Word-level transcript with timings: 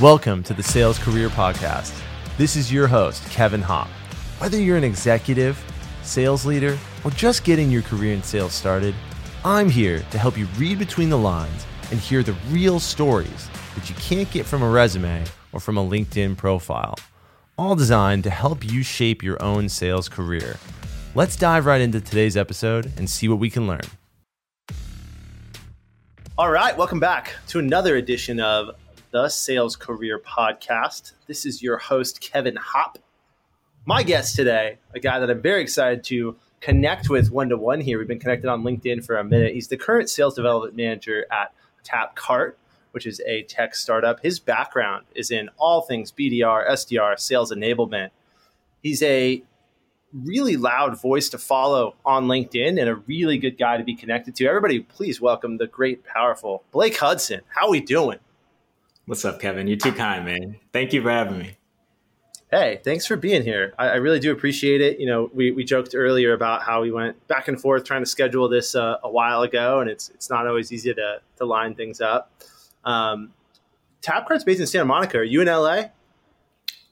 Welcome 0.00 0.42
to 0.44 0.54
the 0.54 0.62
Sales 0.62 0.98
Career 0.98 1.28
Podcast. 1.28 1.92
This 2.38 2.56
is 2.56 2.72
your 2.72 2.88
host, 2.88 3.28
Kevin 3.30 3.60
Hopp. 3.60 3.88
Whether 4.38 4.58
you're 4.58 4.78
an 4.78 4.84
executive, 4.84 5.62
sales 6.02 6.46
leader, 6.46 6.78
or 7.04 7.10
just 7.10 7.44
getting 7.44 7.70
your 7.70 7.82
career 7.82 8.14
in 8.14 8.22
sales 8.22 8.52
started, 8.52 8.94
I'm 9.44 9.68
here 9.68 10.02
to 10.10 10.18
help 10.18 10.36
you 10.36 10.46
read 10.56 10.78
between 10.78 11.10
the 11.10 11.18
lines 11.18 11.66
and 11.90 12.00
hear 12.00 12.22
the 12.22 12.34
real 12.48 12.80
stories 12.80 13.48
that 13.76 13.88
you 13.90 13.94
can't 13.96 14.28
get 14.30 14.46
from 14.46 14.62
a 14.62 14.68
resume 14.68 15.24
or 15.52 15.60
from 15.60 15.76
a 15.76 15.86
LinkedIn 15.86 16.36
profile, 16.38 16.96
all 17.58 17.76
designed 17.76 18.24
to 18.24 18.30
help 18.30 18.64
you 18.64 18.82
shape 18.82 19.22
your 19.22 19.40
own 19.40 19.68
sales 19.68 20.08
career. 20.08 20.56
Let's 21.14 21.36
dive 21.36 21.66
right 21.66 21.82
into 21.82 22.00
today's 22.00 22.36
episode 22.36 22.90
and 22.96 23.08
see 23.08 23.28
what 23.28 23.38
we 23.38 23.50
can 23.50 23.68
learn. 23.68 23.82
All 26.38 26.50
right, 26.50 26.76
welcome 26.76 26.98
back 26.98 27.34
to 27.48 27.58
another 27.58 27.96
edition 27.96 28.40
of 28.40 28.74
the 29.12 29.28
Sales 29.28 29.76
Career 29.76 30.18
Podcast. 30.18 31.12
This 31.26 31.44
is 31.44 31.62
your 31.62 31.76
host, 31.76 32.22
Kevin 32.22 32.56
Hopp. 32.56 32.96
My 33.84 34.02
guest 34.02 34.34
today, 34.34 34.78
a 34.94 35.00
guy 35.00 35.18
that 35.18 35.28
I'm 35.28 35.42
very 35.42 35.60
excited 35.60 36.02
to 36.04 36.34
connect 36.62 37.10
with 37.10 37.30
one 37.30 37.50
to 37.50 37.58
one 37.58 37.82
here. 37.82 37.98
We've 37.98 38.08
been 38.08 38.18
connected 38.18 38.48
on 38.48 38.62
LinkedIn 38.62 39.04
for 39.04 39.18
a 39.18 39.24
minute. 39.24 39.52
He's 39.52 39.68
the 39.68 39.76
current 39.76 40.08
sales 40.08 40.34
development 40.34 40.76
manager 40.76 41.26
at 41.30 41.52
Tapcart, 41.84 42.54
which 42.92 43.04
is 43.04 43.20
a 43.26 43.42
tech 43.42 43.74
startup. 43.74 44.20
His 44.20 44.40
background 44.40 45.04
is 45.14 45.30
in 45.30 45.50
all 45.58 45.82
things 45.82 46.10
BDR, 46.10 46.66
SDR, 46.70 47.20
sales 47.20 47.52
enablement. 47.52 48.10
He's 48.82 49.02
a 49.02 49.42
really 50.14 50.56
loud 50.56 50.98
voice 50.98 51.28
to 51.30 51.38
follow 51.38 51.96
on 52.06 52.28
LinkedIn 52.28 52.80
and 52.80 52.88
a 52.88 52.94
really 52.94 53.36
good 53.36 53.58
guy 53.58 53.76
to 53.76 53.84
be 53.84 53.94
connected 53.94 54.34
to. 54.36 54.46
Everybody, 54.46 54.80
please 54.80 55.20
welcome 55.20 55.58
the 55.58 55.66
great, 55.66 56.02
powerful 56.02 56.64
Blake 56.72 56.96
Hudson. 56.96 57.42
How 57.48 57.66
are 57.66 57.70
we 57.70 57.80
doing? 57.80 58.18
What's 59.06 59.24
up, 59.24 59.40
Kevin? 59.40 59.66
You're 59.66 59.78
too 59.78 59.92
kind, 59.92 60.24
man. 60.24 60.56
Thank 60.72 60.92
you 60.92 61.02
for 61.02 61.10
having 61.10 61.38
me. 61.38 61.56
Hey, 62.52 62.80
thanks 62.84 63.04
for 63.04 63.16
being 63.16 63.42
here. 63.42 63.74
I, 63.76 63.88
I 63.88 63.94
really 63.94 64.20
do 64.20 64.30
appreciate 64.30 64.80
it. 64.80 65.00
You 65.00 65.06
know, 65.06 65.28
we, 65.34 65.50
we 65.50 65.64
joked 65.64 65.94
earlier 65.94 66.34
about 66.34 66.62
how 66.62 66.82
we 66.82 66.92
went 66.92 67.26
back 67.26 67.48
and 67.48 67.60
forth 67.60 67.84
trying 67.84 68.02
to 68.02 68.06
schedule 68.06 68.48
this 68.48 68.76
uh, 68.76 68.98
a 69.02 69.10
while 69.10 69.42
ago, 69.42 69.80
and 69.80 69.90
it's 69.90 70.10
it's 70.10 70.30
not 70.30 70.46
always 70.46 70.70
easy 70.70 70.94
to 70.94 71.20
to 71.38 71.44
line 71.44 71.74
things 71.74 72.00
up. 72.00 72.30
Um, 72.84 73.32
Tapcart's 74.02 74.44
based 74.44 74.60
in 74.60 74.66
Santa 74.66 74.84
Monica. 74.84 75.18
Are 75.18 75.24
you 75.24 75.40
in 75.40 75.48
LA? 75.48 75.84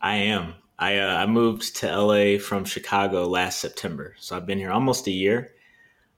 I 0.01 0.17
am. 0.17 0.55
I 0.79 0.99
uh, 0.99 1.15
I 1.15 1.27
moved 1.27 1.77
to 1.77 1.97
LA 1.97 2.39
from 2.39 2.65
Chicago 2.65 3.29
last 3.29 3.61
September, 3.61 4.17
so 4.19 4.37
I've 4.37 4.47
been 4.47 4.59
here 4.59 4.73
almost 4.73 5.07
a 5.07 5.13
year. 5.13 5.53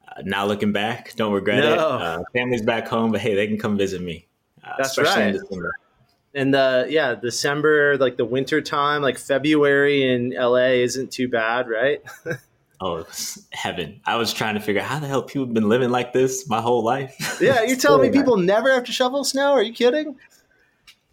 Uh, 0.08 0.22
now 0.24 0.46
looking 0.46 0.72
back, 0.72 1.14
don't 1.16 1.32
regret 1.32 1.64
no. 1.64 1.72
it. 1.72 1.78
Uh, 1.78 2.22
family's 2.32 2.62
back 2.62 2.88
home, 2.88 3.12
but 3.12 3.20
hey, 3.20 3.34
they 3.34 3.46
can 3.46 3.58
come 3.58 3.77
visit 3.77 4.00
me. 4.00 4.28
Uh, 4.64 4.74
That's 4.78 4.96
right 4.96 5.36
and 6.34 6.55
the 6.55 6.86
yeah 6.88 7.14
december 7.14 7.97
like 7.98 8.16
the 8.16 8.25
winter 8.25 8.61
time 8.61 9.02
like 9.02 9.19
february 9.19 10.11
in 10.11 10.30
la 10.30 10.56
isn't 10.56 11.11
too 11.11 11.28
bad 11.28 11.69
right? 11.69 12.02
Oh 12.84 12.97
it's 12.97 13.39
heaven. 13.52 14.00
I 14.05 14.16
was 14.16 14.33
trying 14.33 14.55
to 14.55 14.61
figure 14.61 14.83
out 14.83 14.89
how 14.89 14.98
the 14.98 15.06
hell 15.06 15.22
people 15.22 15.47
have 15.47 15.55
been 15.55 15.69
living 15.69 15.91
like 15.91 16.12
this 16.12 16.48
my 16.48 16.61
whole 16.61 16.83
life. 16.83 17.39
Yeah 17.41 17.62
you're 17.62 17.77
telling 17.78 18.02
me 18.02 18.11
people 18.11 18.36
never 18.36 18.72
have 18.72 18.83
to 18.84 18.92
shovel 18.92 19.22
snow? 19.22 19.52
Are 19.52 19.62
you 19.62 19.72
kidding? 19.72 20.16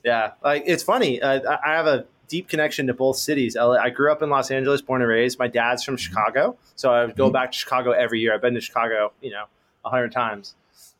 Yeah 0.04 0.32
like 0.44 0.64
it's 0.66 0.82
funny. 0.82 1.22
Uh, 1.22 1.42
i 1.64 1.74
have 1.74 1.86
a 1.86 2.06
deep 2.28 2.50
connection 2.50 2.88
to 2.88 2.96
both 2.96 3.18
cities. 3.18 3.56
LA, 3.56 3.76
i 3.76 3.92
grew 3.92 4.12
up 4.12 4.24
in 4.24 4.32
los 4.32 4.50
angeles 4.50 4.82
born 4.82 5.04
and 5.04 5.10
raised. 5.10 5.38
My 5.38 5.48
dad's 5.48 5.84
from 5.84 5.96
mm-hmm. 5.96 6.02
chicago 6.02 6.58
so 6.76 6.92
i 6.92 7.06
would 7.06 7.16
go 7.16 7.26
mm-hmm. 7.26 7.34
back 7.34 7.52
to 7.52 7.58
chicago 7.60 7.92
every 7.92 8.20
year. 8.20 8.34
I've 8.34 8.42
been 8.42 8.56
to 8.56 8.62
chicago 8.62 9.14
you 9.22 9.30
know 9.30 9.46
a 9.86 9.92
hundred 9.92 10.12
times. 10.12 10.56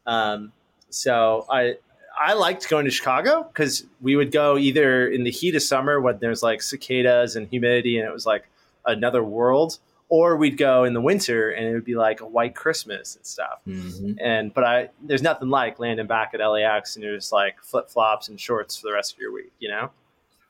Um, 0.06 0.52
so 0.92 1.48
I 1.50 1.78
I 2.20 2.34
liked 2.34 2.70
going 2.70 2.86
to 2.86 2.92
Chicago 2.92 3.44
because 3.44 3.86
we 4.02 4.16
would 4.16 4.32
go 4.32 4.58
either 4.58 5.08
in 5.08 5.24
the 5.24 5.32
heat 5.32 5.56
of 5.56 5.64
summer 5.64 6.02
when 6.02 6.20
there's 6.20 6.44
like 6.44 6.62
cicadas 6.62 7.36
and 7.36 7.48
humidity 7.48 7.98
and 7.98 8.08
it 8.08 8.12
was 8.12 8.26
like 8.26 8.50
another 8.86 9.24
world, 9.24 9.80
or 10.10 10.36
we'd 10.36 10.58
go 10.58 10.84
in 10.84 10.94
the 10.94 11.02
winter 11.02 11.52
and 11.52 11.68
it 11.68 11.74
would 11.74 11.86
be 11.86 11.96
like 11.96 12.20
a 12.20 12.26
white 12.26 12.56
Christmas 12.56 13.16
and 13.16 13.26
stuff. 13.26 13.60
Mm-hmm. 13.66 14.14
And 14.20 14.54
but 14.54 14.64
I 14.64 14.90
there's 15.02 15.22
nothing 15.22 15.50
like 15.50 15.80
landing 15.80 16.08
back 16.08 16.34
at 16.34 16.46
LAX 16.46 16.96
and 16.96 17.04
you're 17.04 17.16
just 17.16 17.32
like 17.32 17.62
flip 17.64 17.90
flops 17.90 18.28
and 18.28 18.40
shorts 18.40 18.76
for 18.76 18.88
the 18.88 18.94
rest 18.94 19.14
of 19.14 19.20
your 19.20 19.32
week, 19.32 19.54
you 19.60 19.70
know? 19.70 19.92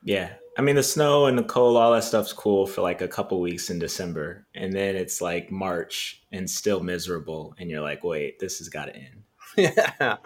Yeah. 0.02 0.32
I 0.58 0.62
mean 0.62 0.76
the 0.76 0.82
snow 0.82 1.26
and 1.26 1.38
the 1.38 1.44
cold, 1.44 1.76
all 1.76 1.92
that 1.92 2.04
stuff's 2.04 2.32
cool 2.32 2.66
for 2.66 2.80
like 2.80 3.02
a 3.02 3.08
couple 3.08 3.40
weeks 3.40 3.70
in 3.70 3.78
December. 3.78 4.46
And 4.54 4.72
then 4.72 4.96
it's 4.96 5.20
like 5.20 5.52
March 5.52 6.22
and 6.32 6.48
still 6.48 6.80
miserable 6.80 7.54
and 7.58 7.70
you're 7.70 7.82
like, 7.82 8.02
wait, 8.02 8.38
this 8.38 8.58
has 8.58 8.70
gotta 8.70 8.96
end. 8.96 9.22
yeah. 9.56 10.16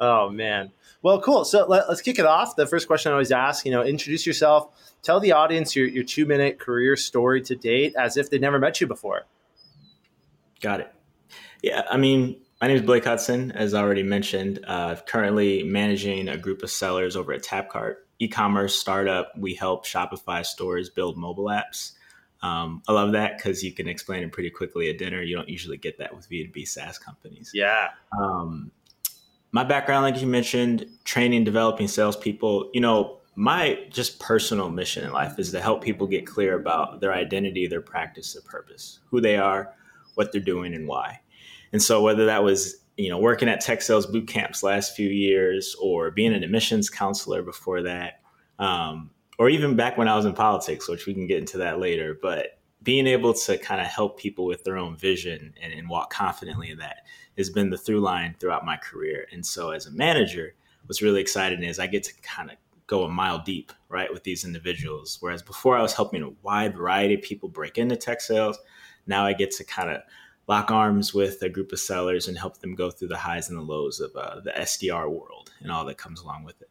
Oh 0.00 0.30
man. 0.30 0.72
Well, 1.02 1.20
cool. 1.20 1.44
So 1.44 1.66
let, 1.66 1.84
us 1.84 2.00
kick 2.00 2.18
it 2.18 2.26
off. 2.26 2.56
The 2.56 2.66
first 2.66 2.86
question 2.86 3.10
I 3.10 3.12
always 3.12 3.32
ask, 3.32 3.64
you 3.64 3.70
know, 3.70 3.82
introduce 3.82 4.26
yourself. 4.26 4.68
Tell 5.02 5.20
the 5.20 5.32
audience 5.32 5.76
your, 5.76 5.86
your 5.86 6.04
two 6.04 6.26
minute 6.26 6.58
career 6.58 6.96
story 6.96 7.40
to 7.42 7.54
date 7.54 7.94
as 7.98 8.16
if 8.16 8.30
they'd 8.30 8.40
never 8.40 8.58
met 8.58 8.80
you 8.80 8.86
before. 8.86 9.26
Got 10.60 10.80
it. 10.80 10.92
Yeah. 11.62 11.82
I 11.90 11.96
mean, 11.96 12.36
my 12.60 12.66
name 12.66 12.76
is 12.76 12.82
Blake 12.82 13.04
Hudson, 13.04 13.52
as 13.52 13.72
I 13.72 13.80
already 13.80 14.02
mentioned. 14.02 14.62
Uh, 14.66 14.96
currently 15.06 15.62
managing 15.62 16.28
a 16.28 16.36
group 16.36 16.62
of 16.62 16.70
sellers 16.70 17.16
over 17.16 17.32
at 17.32 17.42
Tapcart, 17.42 17.96
e-commerce 18.18 18.74
startup. 18.74 19.32
We 19.38 19.54
help 19.54 19.86
Shopify 19.86 20.44
stores 20.44 20.90
build 20.90 21.16
mobile 21.16 21.46
apps. 21.46 21.92
Um, 22.42 22.82
I 22.88 22.92
love 22.92 23.12
that 23.12 23.36
because 23.36 23.62
you 23.62 23.72
can 23.72 23.88
explain 23.88 24.22
it 24.22 24.32
pretty 24.32 24.50
quickly 24.50 24.90
at 24.90 24.98
dinner. 24.98 25.22
You 25.22 25.36
don't 25.36 25.48
usually 25.48 25.76
get 25.78 25.98
that 25.98 26.14
with 26.14 26.28
B2B 26.28 26.66
SaaS 26.68 26.98
companies. 26.98 27.50
Yeah. 27.54 27.88
Um, 28.18 28.70
my 29.52 29.64
background, 29.64 30.04
like 30.04 30.20
you 30.20 30.26
mentioned, 30.26 30.86
training, 31.04 31.44
developing 31.44 31.88
salespeople, 31.88 32.70
you 32.72 32.80
know, 32.80 33.18
my 33.36 33.78
just 33.90 34.20
personal 34.20 34.68
mission 34.68 35.04
in 35.04 35.12
life 35.12 35.38
is 35.38 35.50
to 35.52 35.60
help 35.60 35.82
people 35.82 36.06
get 36.06 36.26
clear 36.26 36.58
about 36.58 37.00
their 37.00 37.12
identity, 37.12 37.66
their 37.66 37.80
practice, 37.80 38.34
their 38.34 38.42
purpose, 38.42 39.00
who 39.10 39.20
they 39.20 39.36
are, 39.36 39.72
what 40.14 40.32
they're 40.32 40.40
doing, 40.40 40.74
and 40.74 40.86
why. 40.86 41.20
And 41.72 41.82
so, 41.82 42.02
whether 42.02 42.26
that 42.26 42.44
was 42.44 42.76
you 42.96 43.08
know 43.08 43.18
working 43.18 43.48
at 43.48 43.60
tech 43.60 43.82
sales 43.82 44.06
boot 44.06 44.28
camps 44.28 44.62
last 44.62 44.94
few 44.94 45.08
years, 45.08 45.74
or 45.80 46.10
being 46.10 46.34
an 46.34 46.42
admissions 46.42 46.90
counselor 46.90 47.42
before 47.42 47.82
that, 47.82 48.20
um, 48.58 49.10
or 49.38 49.48
even 49.48 49.76
back 49.76 49.96
when 49.96 50.08
I 50.08 50.16
was 50.16 50.26
in 50.26 50.34
politics, 50.34 50.88
which 50.88 51.06
we 51.06 51.14
can 51.14 51.26
get 51.26 51.38
into 51.38 51.58
that 51.58 51.78
later, 51.80 52.18
but 52.20 52.59
being 52.82 53.06
able 53.06 53.34
to 53.34 53.58
kind 53.58 53.80
of 53.80 53.86
help 53.86 54.18
people 54.18 54.46
with 54.46 54.64
their 54.64 54.78
own 54.78 54.96
vision 54.96 55.54
and, 55.62 55.72
and 55.72 55.88
walk 55.88 56.10
confidently 56.10 56.70
in 56.70 56.78
that 56.78 57.06
has 57.36 57.50
been 57.50 57.70
the 57.70 57.78
through 57.78 58.00
line 58.00 58.34
throughout 58.38 58.64
my 58.64 58.76
career. 58.76 59.26
And 59.32 59.44
so 59.44 59.70
as 59.70 59.86
a 59.86 59.90
manager, 59.90 60.54
what's 60.86 61.02
really 61.02 61.20
exciting 61.20 61.62
is 61.62 61.78
I 61.78 61.86
get 61.86 62.04
to 62.04 62.14
kind 62.22 62.50
of 62.50 62.56
go 62.86 63.04
a 63.04 63.08
mile 63.08 63.38
deep, 63.38 63.72
right, 63.88 64.12
with 64.12 64.24
these 64.24 64.44
individuals. 64.44 65.18
Whereas 65.20 65.42
before 65.42 65.76
I 65.76 65.82
was 65.82 65.92
helping 65.92 66.22
a 66.22 66.30
wide 66.42 66.76
variety 66.76 67.14
of 67.14 67.22
people 67.22 67.48
break 67.48 67.78
into 67.78 67.96
tech 67.96 68.20
sales, 68.20 68.58
now 69.06 69.24
I 69.24 69.32
get 69.32 69.52
to 69.52 69.64
kind 69.64 69.90
of 69.90 70.02
lock 70.48 70.70
arms 70.70 71.14
with 71.14 71.40
a 71.42 71.48
group 71.48 71.70
of 71.72 71.78
sellers 71.78 72.26
and 72.26 72.36
help 72.36 72.58
them 72.58 72.74
go 72.74 72.90
through 72.90 73.08
the 73.08 73.16
highs 73.16 73.48
and 73.48 73.58
the 73.58 73.62
lows 73.62 74.00
of 74.00 74.10
uh, 74.16 74.40
the 74.40 74.50
SDR 74.50 75.08
world 75.08 75.52
and 75.60 75.70
all 75.70 75.84
that 75.84 75.98
comes 75.98 76.20
along 76.20 76.44
with 76.44 76.60
it. 76.60 76.70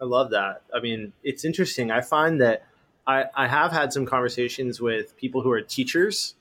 I 0.00 0.04
love 0.04 0.30
that. 0.30 0.62
I 0.74 0.80
mean, 0.80 1.12
it's 1.22 1.44
interesting. 1.44 1.90
I 1.90 2.00
find 2.00 2.40
that 2.40 2.66
I, 3.08 3.24
I 3.34 3.48
have 3.48 3.72
had 3.72 3.92
some 3.92 4.04
conversations 4.04 4.80
with 4.80 5.16
people 5.16 5.40
who 5.40 5.50
are 5.50 5.62
teachers, 5.62 6.34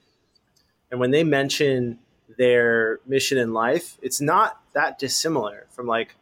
and 0.91 0.99
when 0.99 1.11
they 1.11 1.23
mention 1.23 1.99
their 2.37 2.99
mission 3.07 3.37
in 3.37 3.53
life, 3.53 3.97
it's 4.01 4.19
not 4.19 4.61
that 4.73 4.99
dissimilar 4.99 5.65
from 5.71 5.87
like 5.87 6.15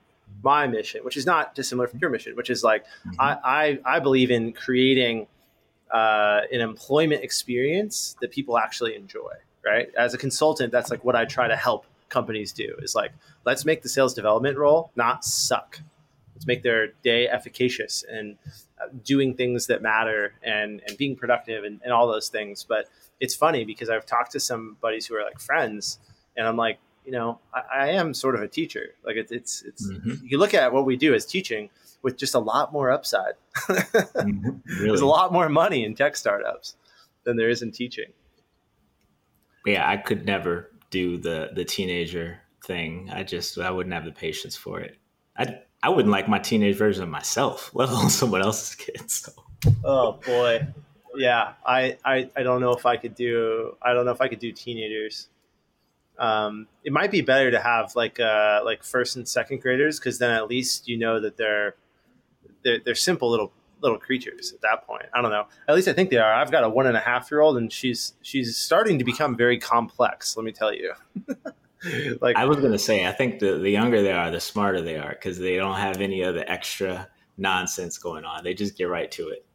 my 0.44 0.68
mission, 0.68 1.04
which 1.04 1.18
is 1.18 1.26
not 1.26 1.56
dissimilar 1.56 1.88
from 1.88 2.00
your 2.00 2.12
mission, 2.12 2.36
which 2.36 2.52
is 2.52 2.64
like 2.64 2.86
mm-hmm. 2.86 3.20
I, 3.20 3.80
I, 3.86 3.96
I 3.96 4.00
believe 4.00 4.30
in 4.30 4.54
creating 4.54 5.28
uh, 5.92 6.42
an 6.52 6.62
employment 6.62 7.24
experience 7.24 8.16
that 8.22 8.32
people 8.32 8.58
actually 8.58 8.96
enjoy. 8.96 9.34
Right, 9.66 9.90
as 9.98 10.14
a 10.14 10.20
consultant, 10.20 10.72
that's 10.72 10.92
like 10.92 11.04
what 11.04 11.16
I 11.16 11.26
try 11.26 11.48
to 11.48 11.56
help 11.56 11.88
companies 12.10 12.52
do. 12.54 12.76
Is 12.84 12.94
like 12.94 13.12
let's 13.46 13.66
make 13.66 13.82
the 13.82 13.90
sales 13.90 14.14
development 14.14 14.60
role 14.60 14.92
not 14.96 15.26
suck. 15.26 15.80
Let's 16.36 16.46
make 16.46 16.62
their 16.62 16.90
day 17.04 17.28
efficacious 17.28 18.06
and 18.08 18.38
doing 19.04 19.34
things 19.34 19.68
that 19.68 19.82
matter 19.82 20.34
and 20.44 20.82
and 20.88 20.98
being 20.98 21.16
productive 21.16 21.64
and, 21.64 21.82
and 21.84 21.94
all 21.94 22.08
those 22.08 22.30
things. 22.30 22.64
But 22.64 22.88
it's 23.20 23.36
funny 23.36 23.66
because 23.66 23.90
I've 23.90 24.06
talked 24.06 24.32
to 24.34 24.40
some 24.40 24.78
buddies 24.82 25.06
who 25.06 25.16
are 25.16 25.24
like 25.24 25.40
friends, 25.40 26.00
and 26.36 26.48
I'm 26.48 26.58
like, 26.58 26.80
you 27.06 27.12
know, 27.12 27.40
I, 27.54 27.62
I 27.74 27.88
am 27.90 28.14
sort 28.14 28.36
of 28.36 28.42
a 28.42 28.48
teacher. 28.48 28.96
Like 29.04 29.16
it's 29.16 29.32
it's 29.32 29.64
it's 29.64 29.90
mm-hmm. 29.90 30.26
you 30.26 30.38
look 30.38 30.54
at 30.54 30.74
what 30.74 30.86
we 30.86 30.98
do 30.98 31.14
as 31.14 31.26
teaching 31.26 31.70
with 32.02 32.18
just 32.18 32.36
a 32.36 32.40
lot 32.40 32.72
more 32.72 32.92
upside. 32.92 33.34
mm-hmm. 33.56 34.50
really? 34.50 34.62
There's 34.88 35.02
a 35.02 35.06
lot 35.06 35.32
more 35.32 35.50
money 35.50 35.84
in 35.86 35.96
tech 35.96 36.16
startups 36.16 36.76
than 37.24 37.38
there 37.38 37.50
is 37.50 37.62
in 37.62 37.72
teaching. 37.72 38.12
Yeah, 39.66 39.90
I 39.90 39.98
could 39.98 40.26
never 40.26 40.72
do 40.90 41.18
the 41.18 41.50
the 41.54 41.66
teenager 41.66 42.40
thing. 42.64 43.10
I 43.12 43.24
just 43.24 43.58
I 43.58 43.72
wouldn't 43.72 43.94
have 43.94 44.06
the 44.06 44.12
patience 44.12 44.56
for 44.56 44.80
it. 44.80 44.98
I 45.38 45.60
I 45.86 45.90
wouldn't 45.90 46.12
like 46.12 46.28
my 46.28 46.40
teenage 46.40 46.76
version 46.76 47.04
of 47.04 47.10
myself, 47.10 47.72
let 47.74 47.90
alone 47.90 48.10
someone 48.22 48.42
else's 48.42 48.76
kids. 48.76 49.26
So. 49.26 49.32
Oh 49.84 50.20
boy 50.26 50.68
yeah, 51.18 51.54
I, 51.66 51.98
I, 52.04 52.30
I 52.36 52.44
don't 52.44 52.62
know 52.62 52.74
if 52.74 52.86
I 52.86 52.98
could 52.98 53.16
do 53.16 53.76
I 53.82 53.94
don't 53.94 54.06
know 54.06 54.12
if 54.12 54.22
I 54.22 54.28
could 54.28 54.40
do 54.40 54.52
teenagers. 54.52 55.30
Um, 56.18 56.68
it 56.84 56.94
might 56.94 57.12
be 57.12 57.22
better 57.22 57.52
to 57.52 57.60
have 57.60 57.96
like 57.96 58.20
uh, 58.20 58.62
like 58.64 58.84
first 58.84 59.16
and 59.16 59.28
second 59.28 59.62
graders 59.62 60.00
because 60.00 60.20
then 60.20 60.32
at 60.32 60.48
least 60.48 60.88
you 60.88 60.98
know 60.98 61.20
that 61.20 61.38
they're 61.38 61.76
they're, 62.64 62.80
they're 62.80 62.96
simple 62.96 63.30
little 63.30 63.52
little 63.82 63.98
creatures 63.98 64.54
at 64.54 64.62
that 64.62 64.88
point. 64.88 65.06
I 65.14 65.22
don't 65.22 65.32
know. 65.32 65.48
At 65.68 65.76
least 65.76 65.88
I 65.88 65.94
think 65.94 66.10
they 66.10 66.18
are. 66.18 66.34
I've 66.34 66.52
got 66.52 66.64
a 66.64 66.70
one 66.70 66.88
and 66.88 66.96
a 66.96 67.02
half 67.02 67.30
year 67.30 67.42
old, 67.42 67.58
and 67.58 67.72
she's 67.72 68.14
she's 68.22 68.56
starting 68.56 68.98
to 69.00 69.06
become 69.06 69.36
very 69.36 69.60
complex. 69.60 70.38
Let 70.38 70.46
me 70.46 70.52
tell 70.52 70.74
you. 70.74 70.94
like 72.22 72.36
I 72.36 72.46
was 72.46 72.58
gonna 72.58 72.80
say, 72.80 73.06
I 73.06 73.12
think 73.12 73.40
the 73.40 73.58
the 73.58 73.70
younger 73.70 74.02
they 74.02 74.12
are, 74.12 74.32
the 74.32 74.40
smarter 74.40 74.82
they 74.82 74.98
are 74.98 75.10
because 75.10 75.38
they 75.38 75.56
don't 75.58 75.76
have 75.76 76.02
any 76.02 76.22
of 76.22 76.36
the 76.36 76.50
extra 76.50 77.08
nonsense 77.38 77.98
going 77.98 78.26
on. 78.26 78.44
They 78.44 78.54
just 78.54 78.78
get 78.78 78.86
right 78.86 79.12
to 79.12 79.30
it. 79.30 79.46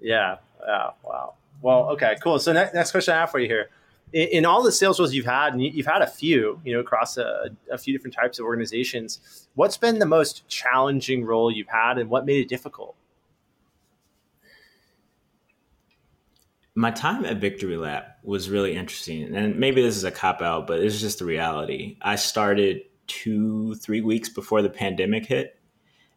Yeah. 0.00 0.36
Yeah. 0.66 0.90
Wow. 1.02 1.34
Well, 1.62 1.88
okay, 1.90 2.16
cool. 2.22 2.38
So 2.38 2.52
next, 2.52 2.74
next 2.74 2.90
question 2.90 3.14
I 3.14 3.20
have 3.20 3.30
for 3.30 3.38
you 3.38 3.46
here. 3.46 3.70
In, 4.12 4.28
in 4.28 4.46
all 4.46 4.62
the 4.62 4.72
sales 4.72 4.98
roles 4.98 5.12
you've 5.14 5.26
had, 5.26 5.52
and 5.52 5.62
you've 5.62 5.86
had 5.86 6.02
a 6.02 6.06
few, 6.06 6.60
you 6.64 6.74
know, 6.74 6.80
across 6.80 7.16
a, 7.16 7.50
a 7.70 7.78
few 7.78 7.92
different 7.96 8.14
types 8.14 8.38
of 8.38 8.44
organizations, 8.44 9.48
what's 9.54 9.76
been 9.76 9.98
the 9.98 10.06
most 10.06 10.46
challenging 10.48 11.24
role 11.24 11.50
you've 11.50 11.68
had 11.68 11.98
and 11.98 12.10
what 12.10 12.26
made 12.26 12.40
it 12.40 12.48
difficult? 12.48 12.94
My 16.76 16.90
time 16.90 17.24
at 17.24 17.38
Victory 17.38 17.78
Lap 17.78 18.18
was 18.22 18.50
really 18.50 18.76
interesting. 18.76 19.34
And 19.34 19.58
maybe 19.58 19.80
this 19.80 19.96
is 19.96 20.04
a 20.04 20.10
cop 20.10 20.42
out, 20.42 20.66
but 20.66 20.80
it's 20.80 21.00
just 21.00 21.20
the 21.20 21.24
reality. 21.24 21.96
I 22.02 22.16
started 22.16 22.82
two, 23.06 23.74
three 23.76 24.02
weeks 24.02 24.28
before 24.28 24.60
the 24.60 24.68
pandemic 24.68 25.24
hit. 25.24 25.58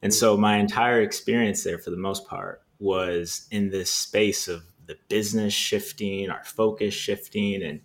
And 0.02 0.14
so 0.14 0.36
my 0.36 0.58
entire 0.58 1.02
experience 1.02 1.64
there, 1.64 1.78
for 1.78 1.92
the 1.92 1.98
most 1.98 2.28
part, 2.28 2.62
was 2.78 3.48
in 3.52 3.70
this 3.70 3.90
space 3.90 4.50
of 4.50 4.64
the 4.86 4.98
business 5.08 5.54
shifting, 5.54 6.30
our 6.30 6.44
focus 6.44 6.94
shifting. 6.94 7.64
And 7.64 7.80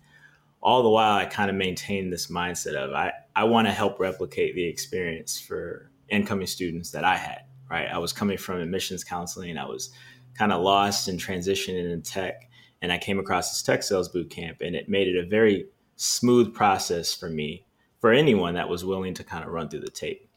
all 0.61 0.83
the 0.83 0.89
while, 0.89 1.15
I 1.15 1.25
kind 1.25 1.49
of 1.49 1.55
maintained 1.55 2.11
this 2.11 2.27
mindset 2.27 2.75
of 2.75 2.93
I, 2.93 3.13
I 3.37 3.45
want 3.45 3.67
to 3.67 3.73
help 3.73 4.01
replicate 4.01 4.53
the 4.53 4.65
experience 4.65 5.39
for 5.39 5.91
incoming 6.09 6.47
students 6.47 6.91
that 6.91 7.05
I 7.05 7.15
had, 7.15 7.43
right? 7.71 7.87
I 7.87 7.99
was 7.99 8.11
coming 8.11 8.37
from 8.37 8.59
admissions 8.59 9.05
counseling. 9.05 9.57
I 9.57 9.65
was 9.65 9.91
kind 10.33 10.51
of 10.51 10.61
lost 10.61 11.07
and 11.07 11.17
transitioning 11.17 11.93
in 11.93 12.01
tech 12.01 12.49
and 12.81 12.91
I 12.91 12.97
came 12.97 13.19
across 13.19 13.49
this 13.49 13.63
tech 13.63 13.83
sales 13.83 14.09
boot 14.09 14.29
camp, 14.29 14.61
and 14.61 14.75
it 14.75 14.89
made 14.89 15.07
it 15.07 15.17
a 15.17 15.27
very 15.27 15.67
smooth 15.95 16.53
process 16.53 17.13
for 17.13 17.29
me, 17.29 17.65
for 17.99 18.11
anyone 18.11 18.55
that 18.55 18.69
was 18.69 18.85
willing 18.85 19.13
to 19.15 19.23
kind 19.23 19.43
of 19.43 19.51
run 19.51 19.69
through 19.69 19.81
the 19.81 19.89
tape. 19.89 20.29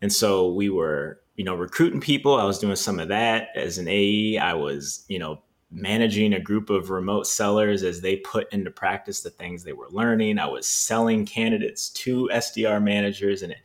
And 0.00 0.12
so 0.12 0.52
we 0.52 0.68
were, 0.68 1.20
you 1.36 1.44
know, 1.44 1.54
recruiting 1.54 2.00
people. 2.00 2.34
I 2.34 2.44
was 2.44 2.58
doing 2.58 2.76
some 2.76 2.98
of 2.98 3.08
that 3.08 3.48
as 3.54 3.78
an 3.78 3.88
AE. 3.88 4.38
I 4.38 4.54
was, 4.54 5.04
you 5.08 5.18
know, 5.18 5.42
managing 5.70 6.34
a 6.34 6.40
group 6.40 6.70
of 6.70 6.90
remote 6.90 7.26
sellers 7.26 7.82
as 7.82 8.00
they 8.00 8.16
put 8.16 8.52
into 8.52 8.70
practice 8.70 9.22
the 9.22 9.30
things 9.30 9.64
they 9.64 9.72
were 9.72 9.88
learning. 9.90 10.38
I 10.38 10.46
was 10.46 10.66
selling 10.66 11.24
candidates 11.24 11.88
to 11.90 12.28
SDR 12.32 12.82
managers, 12.82 13.42
and 13.42 13.52
it, 13.52 13.58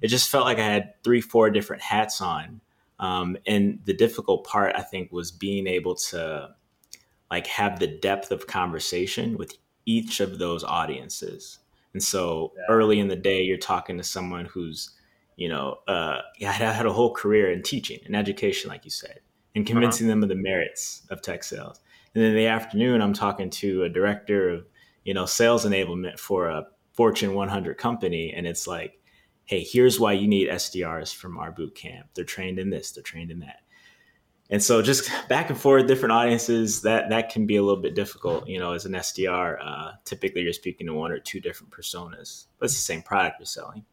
it 0.00 0.08
just 0.08 0.30
felt 0.30 0.44
like 0.44 0.58
I 0.58 0.64
had 0.64 0.94
three, 1.04 1.20
four 1.20 1.50
different 1.50 1.82
hats 1.82 2.20
on. 2.20 2.60
Um, 2.98 3.36
and 3.46 3.80
the 3.84 3.94
difficult 3.94 4.44
part, 4.44 4.74
I 4.76 4.82
think, 4.82 5.12
was 5.12 5.30
being 5.30 5.66
able 5.66 5.94
to 5.94 6.54
like 7.32 7.46
have 7.46 7.78
the 7.78 7.86
depth 7.86 8.30
of 8.30 8.46
conversation 8.46 9.38
with 9.38 9.56
each 9.86 10.20
of 10.20 10.38
those 10.38 10.62
audiences. 10.62 11.60
And 11.94 12.02
so 12.02 12.52
yeah. 12.54 12.64
early 12.68 13.00
in 13.00 13.08
the 13.08 13.16
day, 13.16 13.40
you're 13.40 13.56
talking 13.56 13.96
to 13.96 14.04
someone 14.04 14.44
who's, 14.44 14.90
you 15.36 15.48
know, 15.48 15.78
uh, 15.88 16.18
had 16.42 16.84
a 16.84 16.92
whole 16.92 17.14
career 17.14 17.50
in 17.50 17.62
teaching 17.62 18.00
and 18.04 18.14
education, 18.14 18.68
like 18.68 18.84
you 18.84 18.90
said, 18.90 19.20
and 19.54 19.64
uh-huh. 19.64 19.72
convincing 19.72 20.06
uh-huh. 20.06 20.12
them 20.12 20.22
of 20.24 20.28
the 20.28 20.34
merits 20.34 21.06
of 21.08 21.22
tech 21.22 21.42
sales. 21.42 21.80
And 22.14 22.22
then 22.22 22.32
in 22.32 22.36
the 22.36 22.48
afternoon, 22.48 23.00
I'm 23.00 23.14
talking 23.14 23.48
to 23.48 23.84
a 23.84 23.88
director 23.88 24.50
of, 24.50 24.66
you 25.04 25.14
know, 25.14 25.24
sales 25.24 25.64
enablement 25.64 26.18
for 26.18 26.48
a 26.48 26.66
Fortune 26.92 27.32
100 27.32 27.78
company, 27.78 28.34
and 28.36 28.46
it's 28.46 28.66
like, 28.66 29.00
hey, 29.46 29.64
here's 29.64 29.98
why 29.98 30.12
you 30.12 30.28
need 30.28 30.50
SDRs 30.50 31.14
from 31.14 31.38
our 31.38 31.50
boot 31.50 31.74
camp. 31.74 32.08
They're 32.12 32.26
trained 32.26 32.58
in 32.58 32.68
this, 32.68 32.92
they're 32.92 33.02
trained 33.02 33.30
in 33.30 33.38
that 33.38 33.61
and 34.52 34.62
so 34.62 34.80
just 34.82 35.10
back 35.28 35.50
and 35.50 35.58
forth 35.58 35.88
different 35.88 36.12
audiences 36.12 36.82
that 36.82 37.08
that 37.08 37.30
can 37.30 37.46
be 37.46 37.56
a 37.56 37.62
little 37.62 37.82
bit 37.82 37.96
difficult 37.96 38.46
you 38.46 38.60
know 38.60 38.72
as 38.72 38.84
an 38.84 38.92
sdr 38.92 39.58
uh, 39.60 39.92
typically 40.04 40.42
you're 40.42 40.52
speaking 40.52 40.86
to 40.86 40.94
one 40.94 41.10
or 41.10 41.18
two 41.18 41.40
different 41.40 41.72
personas 41.72 42.46
but 42.62 42.66
it's 42.66 42.74
the 42.74 42.80
same 42.80 43.02
product 43.02 43.40
you're 43.40 43.46
selling. 43.46 43.84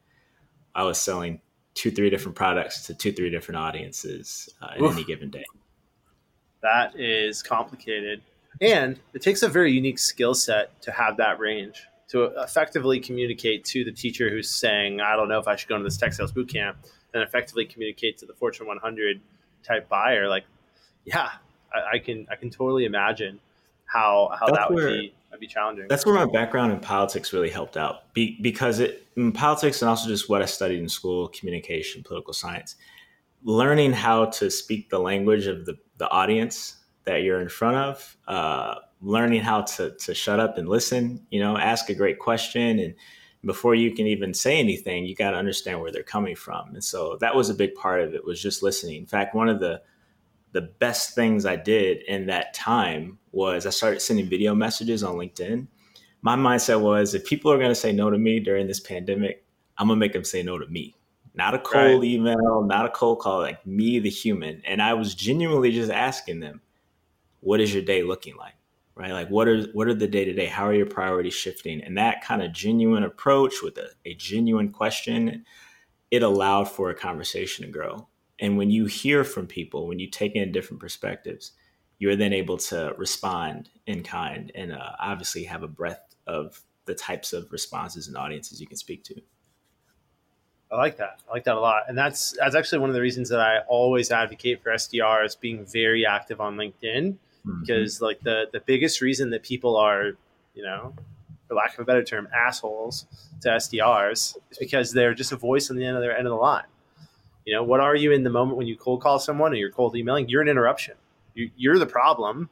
I 0.75 0.83
was 0.83 0.99
selling 0.99 1.41
two 1.73 1.89
three 1.89 2.11
different 2.11 2.35
products 2.35 2.85
to 2.85 2.93
two 2.93 3.11
three 3.11 3.31
different 3.31 3.57
audiences 3.57 4.47
uh, 4.61 4.73
in 4.77 4.85
any 4.85 5.03
given 5.03 5.31
day. 5.31 5.43
That 6.61 6.99
is 6.99 7.41
complicated. 7.41 8.21
And 8.61 8.99
it 9.15 9.23
takes 9.23 9.41
a 9.41 9.49
very 9.49 9.71
unique 9.71 9.97
skill 9.97 10.35
set 10.35 10.79
to 10.83 10.91
have 10.91 11.17
that 11.17 11.39
range 11.39 11.81
to 12.09 12.25
effectively 12.43 12.99
communicate 12.99 13.65
to 13.65 13.83
the 13.83 13.91
teacher 13.91 14.29
who's 14.29 14.49
saying 14.49 14.99
i 14.99 15.15
don't 15.15 15.29
know 15.29 15.39
if 15.39 15.47
i 15.47 15.55
should 15.55 15.69
go 15.69 15.75
into 15.75 15.83
this 15.83 15.97
tech 15.97 16.11
sales 16.11 16.31
boot 16.31 16.49
camp 16.49 16.77
and 17.13 17.21
effectively 17.21 17.65
communicate 17.65 18.17
to 18.17 18.25
the 18.25 18.33
fortune 18.33 18.65
100 18.65 19.21
type 19.63 19.89
buyer, 19.89 20.27
like, 20.27 20.45
yeah, 21.05 21.29
I, 21.73 21.95
I 21.95 21.99
can 21.99 22.27
I 22.31 22.35
can 22.35 22.49
totally 22.49 22.85
imagine 22.85 23.39
how 23.85 24.31
how 24.39 24.47
that's 24.47 24.57
that 24.57 24.69
would 24.69 24.83
where, 24.83 24.89
be 24.89 25.13
would 25.31 25.39
be 25.39 25.47
challenging. 25.47 25.87
That's 25.87 26.05
where 26.05 26.15
my 26.15 26.25
background 26.31 26.71
in 26.71 26.79
politics 26.79 27.33
really 27.33 27.49
helped 27.49 27.77
out, 27.77 28.13
be, 28.13 28.37
because 28.41 28.79
it 28.79 29.07
in 29.15 29.31
politics 29.31 29.81
and 29.81 29.89
also 29.89 30.07
just 30.07 30.29
what 30.29 30.41
I 30.41 30.45
studied 30.45 30.79
in 30.79 30.89
school, 30.89 31.27
communication, 31.29 32.03
political 32.03 32.33
science, 32.33 32.75
learning 33.43 33.93
how 33.93 34.25
to 34.25 34.49
speak 34.49 34.89
the 34.89 34.99
language 34.99 35.47
of 35.47 35.65
the 35.65 35.77
the 35.97 36.09
audience 36.09 36.77
that 37.05 37.23
you're 37.23 37.41
in 37.41 37.49
front 37.49 37.77
of. 37.77 38.17
Uh, 38.27 38.75
learning 39.01 39.41
how 39.41 39.61
to 39.61 39.91
to 39.91 40.13
shut 40.13 40.39
up 40.39 40.57
and 40.57 40.67
listen, 40.67 41.25
you 41.29 41.39
know, 41.39 41.57
ask 41.57 41.89
a 41.89 41.95
great 41.95 42.19
question 42.19 42.79
and 42.79 42.93
before 43.45 43.75
you 43.75 43.91
can 43.91 44.05
even 44.07 44.33
say 44.33 44.59
anything, 44.59 45.05
you 45.05 45.15
got 45.15 45.31
to 45.31 45.37
understand 45.37 45.79
where 45.79 45.91
they're 45.91 46.03
coming 46.03 46.35
from. 46.35 46.73
And 46.73 46.83
so 46.83 47.17
that 47.21 47.35
was 47.35 47.49
a 47.49 47.53
big 47.53 47.73
part 47.75 48.01
of 48.01 48.13
it 48.13 48.25
was 48.25 48.41
just 48.41 48.61
listening. 48.61 48.97
In 48.97 49.05
fact, 49.05 49.35
one 49.35 49.49
of 49.49 49.59
the 49.59 49.81
the 50.51 50.61
best 50.61 51.13
things 51.13 51.45
I 51.45 51.55
did 51.55 52.01
in 52.07 52.25
that 52.25 52.55
time 52.55 53.19
was 53.31 53.67
I 53.67 53.69
started 53.69 54.01
sending 54.01 54.27
video 54.27 54.55
messages 54.55 55.03
on 55.03 55.15
LinkedIn. 55.15 55.67
My 56.23 56.35
mindset 56.35 56.81
was 56.81 57.13
if 57.13 57.23
people 57.23 57.51
are 57.51 57.59
going 57.59 57.69
to 57.69 57.75
say 57.75 57.91
no 57.91 58.09
to 58.09 58.17
me 58.17 58.39
during 58.39 58.65
this 58.65 58.79
pandemic, 58.79 59.45
I'm 59.77 59.87
going 59.87 59.97
to 59.97 59.99
make 59.99 60.13
them 60.13 60.23
say 60.23 60.41
no 60.41 60.57
to 60.57 60.65
me. 60.65 60.95
Not 61.35 61.53
a 61.53 61.59
cold 61.59 62.01
right. 62.01 62.03
email, 62.03 62.63
not 62.63 62.87
a 62.87 62.89
cold 62.89 63.19
call, 63.19 63.39
like 63.39 63.65
me, 63.65 63.99
the 63.99 64.09
human. 64.09 64.61
And 64.65 64.81
I 64.81 64.95
was 64.95 65.13
genuinely 65.13 65.71
just 65.71 65.91
asking 65.91 66.39
them, 66.39 66.61
what 67.41 67.61
is 67.61 67.73
your 67.73 67.83
day 67.83 68.01
looking 68.03 68.35
like? 68.35 68.55
Right? 68.95 69.11
Like 69.11 69.29
what 69.29 69.47
are 69.47 69.63
what 69.73 69.87
are 69.87 69.93
the 69.93 70.07
day 70.07 70.25
to 70.25 70.33
day? 70.33 70.47
How 70.47 70.65
are 70.67 70.73
your 70.73 70.85
priorities 70.85 71.33
shifting? 71.33 71.81
And 71.81 71.97
that 71.97 72.23
kind 72.23 72.41
of 72.41 72.51
genuine 72.51 73.03
approach 73.03 73.55
with 73.63 73.77
a, 73.77 73.89
a 74.05 74.13
genuine 74.15 74.71
question, 74.71 75.45
it 76.11 76.23
allowed 76.23 76.65
for 76.65 76.89
a 76.89 76.95
conversation 76.95 77.65
to 77.65 77.71
grow. 77.71 78.07
And 78.39 78.57
when 78.57 78.69
you 78.69 78.85
hear 78.85 79.23
from 79.23 79.47
people, 79.47 79.87
when 79.87 79.99
you 79.99 80.09
take 80.09 80.35
in 80.35 80.51
different 80.51 80.79
perspectives, 80.81 81.51
you're 81.97 82.15
then 82.15 82.33
able 82.33 82.57
to 82.57 82.93
respond 82.97 83.69
in 83.85 84.03
kind 84.03 84.51
and 84.55 84.71
uh, 84.71 84.91
obviously 84.99 85.43
have 85.43 85.63
a 85.63 85.67
breadth 85.67 86.15
of 86.25 86.61
the 86.85 86.95
types 86.95 87.33
of 87.33 87.51
responses 87.51 88.07
and 88.07 88.17
audiences 88.17 88.61
you 88.61 88.67
can 88.67 88.77
speak 88.77 89.03
to. 89.03 89.15
I 90.71 90.77
like 90.77 90.97
that. 90.97 91.21
I 91.27 91.31
like 91.31 91.43
that 91.45 91.55
a 91.55 91.59
lot. 91.59 91.83
And 91.87 91.97
that's 91.97 92.35
that's 92.37 92.55
actually 92.55 92.79
one 92.79 92.89
of 92.89 92.93
the 92.93 93.01
reasons 93.01 93.29
that 93.29 93.39
I 93.39 93.59
always 93.67 94.11
advocate 94.11 94.61
for 94.61 94.71
SDRs 94.71 95.39
being 95.39 95.65
very 95.65 96.05
active 96.05 96.39
on 96.39 96.57
LinkedIn 96.57 97.17
mm-hmm. 97.45 97.61
because 97.61 98.01
like 98.01 98.19
the 98.21 98.45
the 98.51 98.59
biggest 98.59 99.01
reason 99.01 99.29
that 99.31 99.43
people 99.43 99.75
are 99.77 100.11
you 100.53 100.63
know 100.63 100.93
for 101.47 101.55
lack 101.55 101.73
of 101.73 101.79
a 101.79 101.85
better 101.85 102.03
term 102.03 102.27
assholes 102.33 103.05
to 103.41 103.49
SDRs 103.49 104.37
is 104.51 104.57
because 104.59 104.91
they're 104.91 105.13
just 105.13 105.31
a 105.31 105.35
voice 105.35 105.69
on 105.69 105.77
the 105.77 105.83
end 105.83 105.97
of 105.97 106.01
their 106.01 106.15
end 106.15 106.27
of 106.27 106.31
the 106.31 106.37
line. 106.37 106.65
You 107.45 107.55
know, 107.55 107.63
what 107.63 107.79
are 107.79 107.95
you 107.95 108.11
in 108.11 108.23
the 108.23 108.29
moment 108.29 108.57
when 108.57 108.67
you 108.67 108.77
cold 108.77 109.01
call 109.01 109.17
someone 109.17 109.53
or 109.53 109.55
you're 109.55 109.71
cold 109.71 109.95
emailing? 109.95 110.29
You're 110.29 110.43
an 110.43 110.47
interruption. 110.47 110.95
You, 111.33 111.49
you're 111.57 111.79
the 111.79 111.87
problem. 111.87 112.49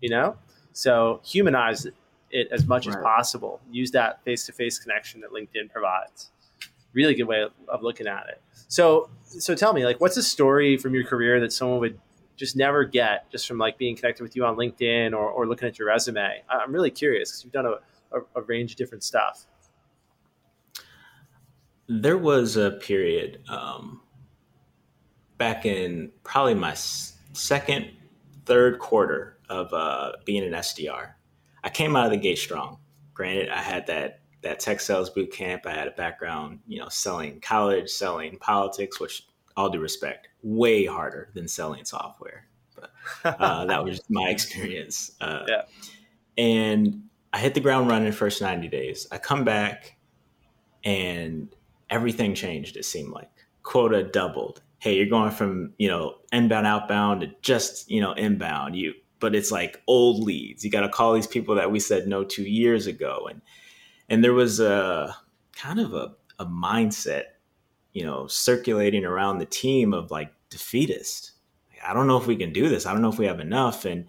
You 0.00 0.10
know, 0.10 0.36
so 0.72 1.20
humanize 1.22 1.86
it 2.32 2.48
as 2.50 2.66
much 2.66 2.86
right. 2.86 2.96
as 2.96 3.02
possible. 3.02 3.60
Use 3.70 3.92
that 3.92 4.24
face 4.24 4.46
to 4.46 4.52
face 4.52 4.78
connection 4.78 5.20
that 5.20 5.30
LinkedIn 5.30 5.70
provides. 5.70 6.30
Really 6.92 7.14
good 7.14 7.24
way 7.24 7.42
of, 7.42 7.52
of 7.68 7.82
looking 7.82 8.06
at 8.06 8.26
it. 8.28 8.42
So, 8.68 9.10
so 9.24 9.54
tell 9.54 9.72
me, 9.72 9.84
like, 9.84 10.00
what's 10.00 10.16
a 10.16 10.22
story 10.22 10.76
from 10.76 10.94
your 10.94 11.04
career 11.04 11.40
that 11.40 11.52
someone 11.52 11.78
would 11.78 12.00
just 12.42 12.56
never 12.56 12.84
get 12.84 13.30
just 13.30 13.46
from 13.46 13.56
like 13.56 13.78
being 13.78 13.94
connected 13.94 14.20
with 14.20 14.34
you 14.34 14.44
on 14.44 14.56
LinkedIn 14.56 15.12
or, 15.12 15.30
or 15.30 15.46
looking 15.46 15.68
at 15.68 15.78
your 15.78 15.86
resume? 15.86 16.42
I'm 16.48 16.72
really 16.72 16.90
curious 16.90 17.30
because 17.30 17.44
you've 17.44 17.52
done 17.52 17.66
a, 17.66 18.16
a, 18.16 18.22
a, 18.34 18.42
range 18.42 18.72
of 18.72 18.78
different 18.78 19.04
stuff. 19.04 19.46
There 21.88 22.18
was 22.18 22.56
a 22.56 22.72
period 22.72 23.48
um, 23.48 24.00
back 25.38 25.66
in 25.66 26.10
probably 26.24 26.54
my 26.54 26.74
second, 26.74 27.92
third 28.44 28.80
quarter 28.80 29.38
of 29.48 29.72
uh, 29.72 30.12
being 30.24 30.42
an 30.42 30.52
SDR. 30.52 31.12
I 31.62 31.70
came 31.70 31.94
out 31.94 32.06
of 32.06 32.10
the 32.10 32.16
gate 32.16 32.38
strong. 32.38 32.78
Granted, 33.14 33.50
I 33.50 33.58
had 33.58 33.86
that 33.86 34.18
that 34.42 34.58
tech 34.58 34.80
sales 34.80 35.10
boot 35.10 35.32
camp. 35.32 35.64
I 35.64 35.74
had 35.74 35.86
a 35.86 35.92
background, 35.92 36.58
you 36.66 36.80
know, 36.80 36.88
selling 36.88 37.38
college, 37.38 37.88
selling 37.88 38.36
politics, 38.38 38.98
which 38.98 39.28
all 39.56 39.70
due 39.70 39.80
respect, 39.80 40.28
way 40.42 40.84
harder 40.84 41.30
than 41.34 41.48
selling 41.48 41.84
software. 41.84 42.46
But 42.74 42.90
uh, 43.24 43.66
that 43.66 43.84
was 43.84 44.00
my 44.08 44.28
experience. 44.28 45.12
Uh, 45.20 45.44
yeah. 45.48 45.62
And 46.36 47.04
I 47.32 47.38
hit 47.38 47.54
the 47.54 47.60
ground 47.60 47.88
running 47.88 48.12
first 48.12 48.40
90 48.40 48.68
days. 48.68 49.06
I 49.12 49.18
come 49.18 49.44
back 49.44 49.96
and 50.84 51.54
everything 51.90 52.34
changed, 52.34 52.76
it 52.76 52.84
seemed 52.84 53.12
like. 53.12 53.30
Quota 53.62 54.02
doubled, 54.02 54.62
hey, 54.78 54.96
you're 54.96 55.06
going 55.06 55.30
from, 55.30 55.72
you 55.78 55.88
know, 55.88 56.16
inbound, 56.32 56.66
outbound 56.66 57.20
to 57.20 57.30
just, 57.42 57.90
you 57.90 58.00
know, 58.00 58.12
inbound. 58.12 58.74
You 58.74 58.94
but 59.22 59.36
it's 59.36 59.52
like 59.52 59.80
old 59.86 60.24
leads. 60.24 60.64
You 60.64 60.70
got 60.72 60.80
to 60.80 60.88
call 60.88 61.14
these 61.14 61.28
people 61.28 61.54
that 61.54 61.70
we 61.70 61.78
said 61.78 62.08
no 62.08 62.24
two 62.24 62.42
years 62.42 62.88
ago. 62.88 63.28
And 63.30 63.40
and 64.08 64.22
there 64.22 64.32
was 64.32 64.58
a 64.58 65.16
kind 65.54 65.78
of 65.78 65.94
a, 65.94 66.12
a 66.40 66.44
mindset, 66.44 67.22
you 67.92 68.04
know, 68.04 68.26
circulating 68.26 69.04
around 69.04 69.38
the 69.38 69.46
team 69.46 69.92
of 69.92 70.10
like 70.10 70.32
defeatist. 70.50 71.32
I 71.84 71.92
don't 71.92 72.06
know 72.06 72.16
if 72.16 72.26
we 72.26 72.36
can 72.36 72.52
do 72.52 72.68
this. 72.68 72.86
I 72.86 72.92
don't 72.92 73.02
know 73.02 73.10
if 73.10 73.18
we 73.18 73.26
have 73.26 73.40
enough. 73.40 73.84
And 73.84 74.08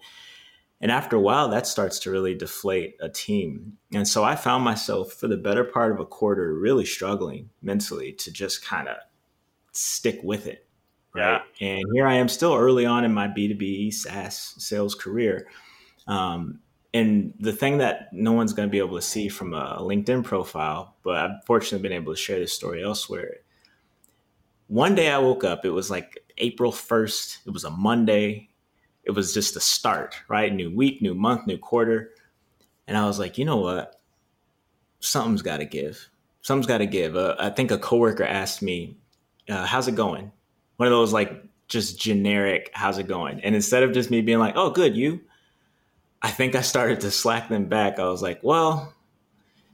and 0.80 0.90
after 0.90 1.16
a 1.16 1.20
while, 1.20 1.48
that 1.48 1.66
starts 1.66 1.98
to 2.00 2.10
really 2.10 2.34
deflate 2.34 2.96
a 3.00 3.08
team. 3.08 3.78
And 3.94 4.06
so 4.06 4.22
I 4.22 4.36
found 4.36 4.64
myself 4.64 5.12
for 5.12 5.28
the 5.28 5.36
better 5.36 5.64
part 5.64 5.92
of 5.92 6.00
a 6.00 6.04
quarter 6.04 6.54
really 6.54 6.84
struggling 6.84 7.48
mentally 7.62 8.12
to 8.12 8.30
just 8.30 8.64
kind 8.64 8.88
of 8.88 8.96
stick 9.72 10.20
with 10.22 10.46
it. 10.46 10.66
Right. 11.14 11.40
Yeah. 11.58 11.66
And 11.68 11.84
here 11.94 12.06
I 12.06 12.14
am 12.14 12.28
still 12.28 12.54
early 12.54 12.84
on 12.84 13.04
in 13.04 13.14
my 13.14 13.28
B2B 13.28 13.94
SaaS 13.94 14.54
sales 14.58 14.94
career. 14.94 15.46
Um, 16.06 16.60
and 16.92 17.34
the 17.40 17.52
thing 17.52 17.78
that 17.78 18.12
no 18.12 18.32
one's 18.32 18.52
going 18.52 18.68
to 18.68 18.72
be 18.72 18.78
able 18.78 18.96
to 18.96 19.02
see 19.02 19.28
from 19.28 19.54
a 19.54 19.78
LinkedIn 19.80 20.22
profile, 20.22 20.96
but 21.02 21.16
I've 21.16 21.44
fortunately 21.46 21.88
been 21.88 21.96
able 21.96 22.12
to 22.12 22.20
share 22.20 22.38
this 22.38 22.52
story 22.52 22.84
elsewhere. 22.84 23.38
One 24.68 24.94
day 24.94 25.10
I 25.10 25.18
woke 25.18 25.44
up, 25.44 25.64
it 25.64 25.70
was 25.70 25.90
like 25.90 26.18
April 26.38 26.72
1st, 26.72 27.46
it 27.46 27.50
was 27.50 27.64
a 27.64 27.70
Monday. 27.70 28.50
It 29.04 29.10
was 29.10 29.34
just 29.34 29.54
a 29.56 29.60
start, 29.60 30.16
right? 30.28 30.52
New 30.52 30.74
week, 30.74 31.02
new 31.02 31.14
month, 31.14 31.46
new 31.46 31.58
quarter. 31.58 32.12
And 32.86 32.96
I 32.96 33.04
was 33.06 33.18
like, 33.18 33.36
you 33.36 33.44
know 33.44 33.58
what? 33.58 34.00
Something's 35.00 35.42
got 35.42 35.58
to 35.58 35.66
give. 35.66 36.08
Something's 36.40 36.66
got 36.66 36.78
to 36.78 36.86
give. 36.86 37.14
Uh, 37.14 37.36
I 37.38 37.50
think 37.50 37.70
a 37.70 37.78
coworker 37.78 38.24
asked 38.24 38.62
me, 38.62 38.96
uh, 39.48 39.66
how's 39.66 39.88
it 39.88 39.94
going? 39.94 40.32
One 40.78 40.86
of 40.86 40.92
those 40.92 41.12
like 41.12 41.44
just 41.68 42.00
generic, 42.00 42.70
how's 42.72 42.98
it 42.98 43.06
going? 43.06 43.40
And 43.40 43.54
instead 43.54 43.82
of 43.82 43.92
just 43.92 44.10
me 44.10 44.22
being 44.22 44.38
like, 44.38 44.56
oh, 44.56 44.70
good, 44.70 44.96
you, 44.96 45.20
I 46.22 46.30
think 46.30 46.54
I 46.54 46.62
started 46.62 47.00
to 47.00 47.10
slack 47.10 47.50
them 47.50 47.66
back. 47.66 47.98
I 47.98 48.08
was 48.08 48.22
like, 48.22 48.40
well, 48.42 48.93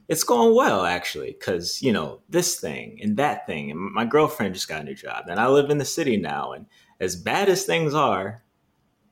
it's 0.07 0.23
going 0.23 0.55
well 0.55 0.85
actually, 0.85 1.35
because 1.37 1.81
you 1.81 1.91
know 1.91 2.21
this 2.29 2.59
thing 2.59 2.99
and 3.01 3.17
that 3.17 3.45
thing, 3.47 3.71
and 3.71 3.79
my 3.79 4.05
girlfriend 4.05 4.53
just 4.53 4.67
got 4.67 4.81
a 4.81 4.83
new 4.83 4.95
job, 4.95 5.25
and 5.29 5.39
I 5.39 5.47
live 5.47 5.69
in 5.69 5.77
the 5.77 5.85
city 5.85 6.17
now. 6.17 6.51
And 6.53 6.65
as 6.99 7.15
bad 7.15 7.49
as 7.49 7.65
things 7.65 7.93
are, 7.93 8.43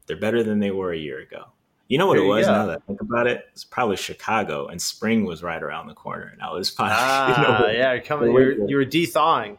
they're 0.07 0.17
better 0.17 0.43
than 0.43 0.59
they 0.59 0.71
were 0.71 0.91
a 0.91 0.97
year 0.97 1.19
ago. 1.19 1.45
You 1.87 1.97
know 1.97 2.05
what 2.05 2.17
it 2.17 2.25
was? 2.25 2.45
Now 2.45 2.67
that 2.67 2.77
I 2.77 2.85
think 2.85 3.01
about 3.01 3.25
it, 3.25 3.45
it's 3.51 3.63
probably 3.63 3.95
Chicago, 3.95 4.67
and 4.67 4.81
spring 4.81 5.25
was 5.25 5.41
right 5.41 5.61
around 5.61 5.87
the 5.87 5.95
corner, 5.95 6.29
and 6.31 6.41
I 6.41 6.51
was 6.51 6.69
fine. 6.79 6.91
Ah, 6.93 7.27
you 7.27 7.47
know, 7.47 7.71
yeah, 7.71 7.99
coming, 7.99 8.31
you're, 8.31 8.67
you 8.67 8.75
were 8.75 8.85
de-thawing 8.85 9.57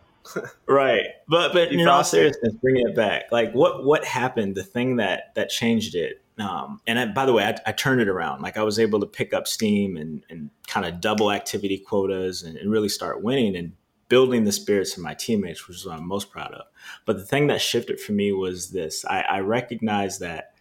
right 0.67 1.07
but 1.29 1.53
but 1.53 1.73
in 1.73 1.87
all 1.89 2.05
seriousness 2.05 2.55
bringing 2.61 2.87
it 2.87 2.95
back 2.95 3.25
like 3.33 3.53
what 3.53 3.85
what 3.85 4.05
happened 4.05 4.55
the 4.55 4.63
thing 4.63 4.97
that 4.97 5.35
that 5.35 5.49
changed 5.49 5.95
it 5.95 6.23
um, 6.41 6.81
and 6.87 6.99
I, 6.99 7.07
by 7.07 7.27
the 7.27 7.33
way 7.33 7.45
I, 7.45 7.57
I, 7.67 7.73
turned 7.73 8.01
it 8.01 8.09
around. 8.09 8.43
Like 8.43 8.57
i 8.57 8.63
was 8.63 8.79
able 8.79 9.01
to 9.01 9.07
pick 9.07 9.35
up 9.35 9.49
steam 9.49 9.97
and, 9.97 10.25
and 10.31 10.51
kind 10.67 10.87
of 10.87 11.01
double 11.01 11.31
activity 11.31 11.79
quotas 11.79 12.43
and, 12.43 12.57
and, 12.57 12.71
really 12.71 12.89
start 12.89 13.23
winning 13.23 13.57
and 13.57 13.73
building 14.09 14.45
the 14.45 14.53
spirits 14.53 14.97
of 14.97 15.03
my 15.03 15.15
teammates 15.15 15.69
which 15.69 15.77
is 15.79 15.87
what 15.87 15.99
i'm 15.99 16.07
most 16.07 16.31
proud 16.31 16.53
of. 16.53 16.67
But 17.07 17.17
the 17.17 17.25
thing 17.25 17.47
that 17.49 17.61
shifted 17.61 18.01
for 18.01 18.13
me 18.13 18.33
was 18.33 18.71
this. 18.71 19.05
I, 19.05 19.23
I 19.23 19.41
recognized 19.41 20.21
that 20.21 20.55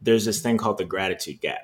there's 0.00 0.24
this 0.24 0.40
thing 0.40 0.56
called 0.56 0.78
the 0.78 0.84
gratitude 0.84 1.40
gap. 1.40 1.60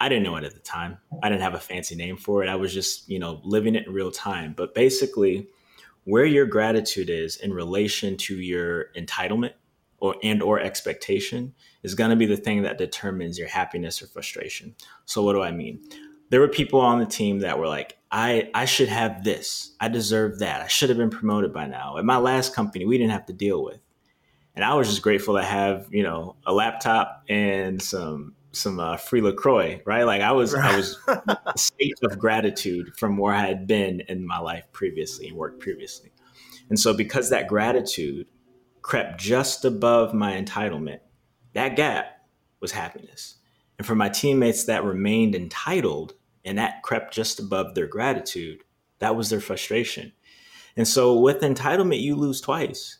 I 0.00 0.08
didn't 0.08 0.24
know 0.24 0.36
it 0.36 0.44
at 0.44 0.54
the 0.54 0.60
time. 0.60 0.98
I 1.22 1.28
didn't 1.28 1.42
have 1.42 1.54
a 1.54 1.60
fancy 1.60 1.94
name 1.94 2.16
for 2.16 2.42
it. 2.42 2.48
I 2.48 2.56
was 2.56 2.74
just 2.74 3.08
you 3.08 3.18
know 3.18 3.40
living 3.44 3.74
it 3.74 3.86
in 3.86 3.92
real 3.92 4.10
time. 4.10 4.54
But 4.56 4.74
basically 4.74 5.48
where 6.04 6.26
your 6.26 6.46
gratitude 6.46 7.10
is 7.10 7.36
in 7.36 7.52
relation 7.52 8.16
to 8.16 8.38
your 8.38 8.92
entitlement 8.96 9.52
or 9.98 10.16
and 10.22 10.42
or 10.42 10.60
expectation 10.60 11.54
is 11.82 11.94
going 11.94 12.10
to 12.10 12.16
be 12.16 12.26
the 12.26 12.36
thing 12.36 12.62
that 12.62 12.78
determines 12.78 13.38
your 13.38 13.48
happiness 13.48 14.02
or 14.02 14.06
frustration. 14.06 14.74
So 15.04 15.22
what 15.22 15.34
do 15.34 15.42
I 15.42 15.50
mean? 15.50 15.80
There 16.30 16.40
were 16.40 16.48
people 16.48 16.80
on 16.80 16.98
the 16.98 17.06
team 17.06 17.40
that 17.40 17.58
were 17.58 17.68
like, 17.68 17.96
I 18.10 18.50
I 18.54 18.64
should 18.64 18.88
have 18.88 19.24
this. 19.24 19.74
I 19.80 19.88
deserve 19.88 20.38
that. 20.40 20.62
I 20.62 20.68
should 20.68 20.88
have 20.88 20.98
been 20.98 21.10
promoted 21.10 21.52
by 21.52 21.66
now. 21.66 21.96
At 21.98 22.04
my 22.04 22.16
last 22.16 22.54
company, 22.54 22.84
we 22.84 22.98
didn't 22.98 23.12
have 23.12 23.26
to 23.26 23.32
deal 23.32 23.62
with. 23.62 23.80
And 24.54 24.64
I 24.64 24.74
was 24.74 24.88
just 24.88 25.02
grateful 25.02 25.36
to 25.36 25.42
have, 25.42 25.88
you 25.90 26.02
know, 26.04 26.36
a 26.46 26.52
laptop 26.52 27.24
and 27.28 27.82
some 27.82 28.34
some 28.52 28.78
uh, 28.78 28.96
free 28.96 29.20
Lacroix, 29.20 29.80
right? 29.84 30.04
Like 30.04 30.22
I 30.22 30.32
was, 30.32 30.54
I 30.54 30.76
was 30.76 30.96
a 31.08 31.38
state 31.56 31.98
of 32.02 32.18
gratitude 32.18 32.96
from 32.96 33.16
where 33.16 33.34
I 33.34 33.46
had 33.46 33.66
been 33.66 34.00
in 34.08 34.26
my 34.26 34.38
life 34.38 34.64
previously 34.72 35.28
and 35.28 35.36
worked 35.36 35.60
previously, 35.60 36.12
and 36.68 36.78
so 36.78 36.94
because 36.94 37.30
that 37.30 37.48
gratitude 37.48 38.26
crept 38.84 39.18
just 39.18 39.64
above 39.64 40.12
my 40.12 40.40
entitlement, 40.40 41.00
that 41.54 41.74
gap 41.74 42.26
was 42.60 42.72
happiness, 42.72 43.36
and 43.78 43.86
for 43.86 43.94
my 43.94 44.08
teammates 44.08 44.64
that 44.64 44.84
remained 44.84 45.34
entitled 45.34 46.12
and 46.44 46.58
that 46.58 46.82
crept 46.82 47.14
just 47.14 47.40
above 47.40 47.74
their 47.74 47.86
gratitude, 47.86 48.62
that 48.98 49.16
was 49.16 49.30
their 49.30 49.40
frustration, 49.40 50.12
and 50.76 50.86
so 50.86 51.18
with 51.18 51.40
entitlement, 51.40 52.00
you 52.00 52.14
lose 52.14 52.40
twice. 52.40 52.98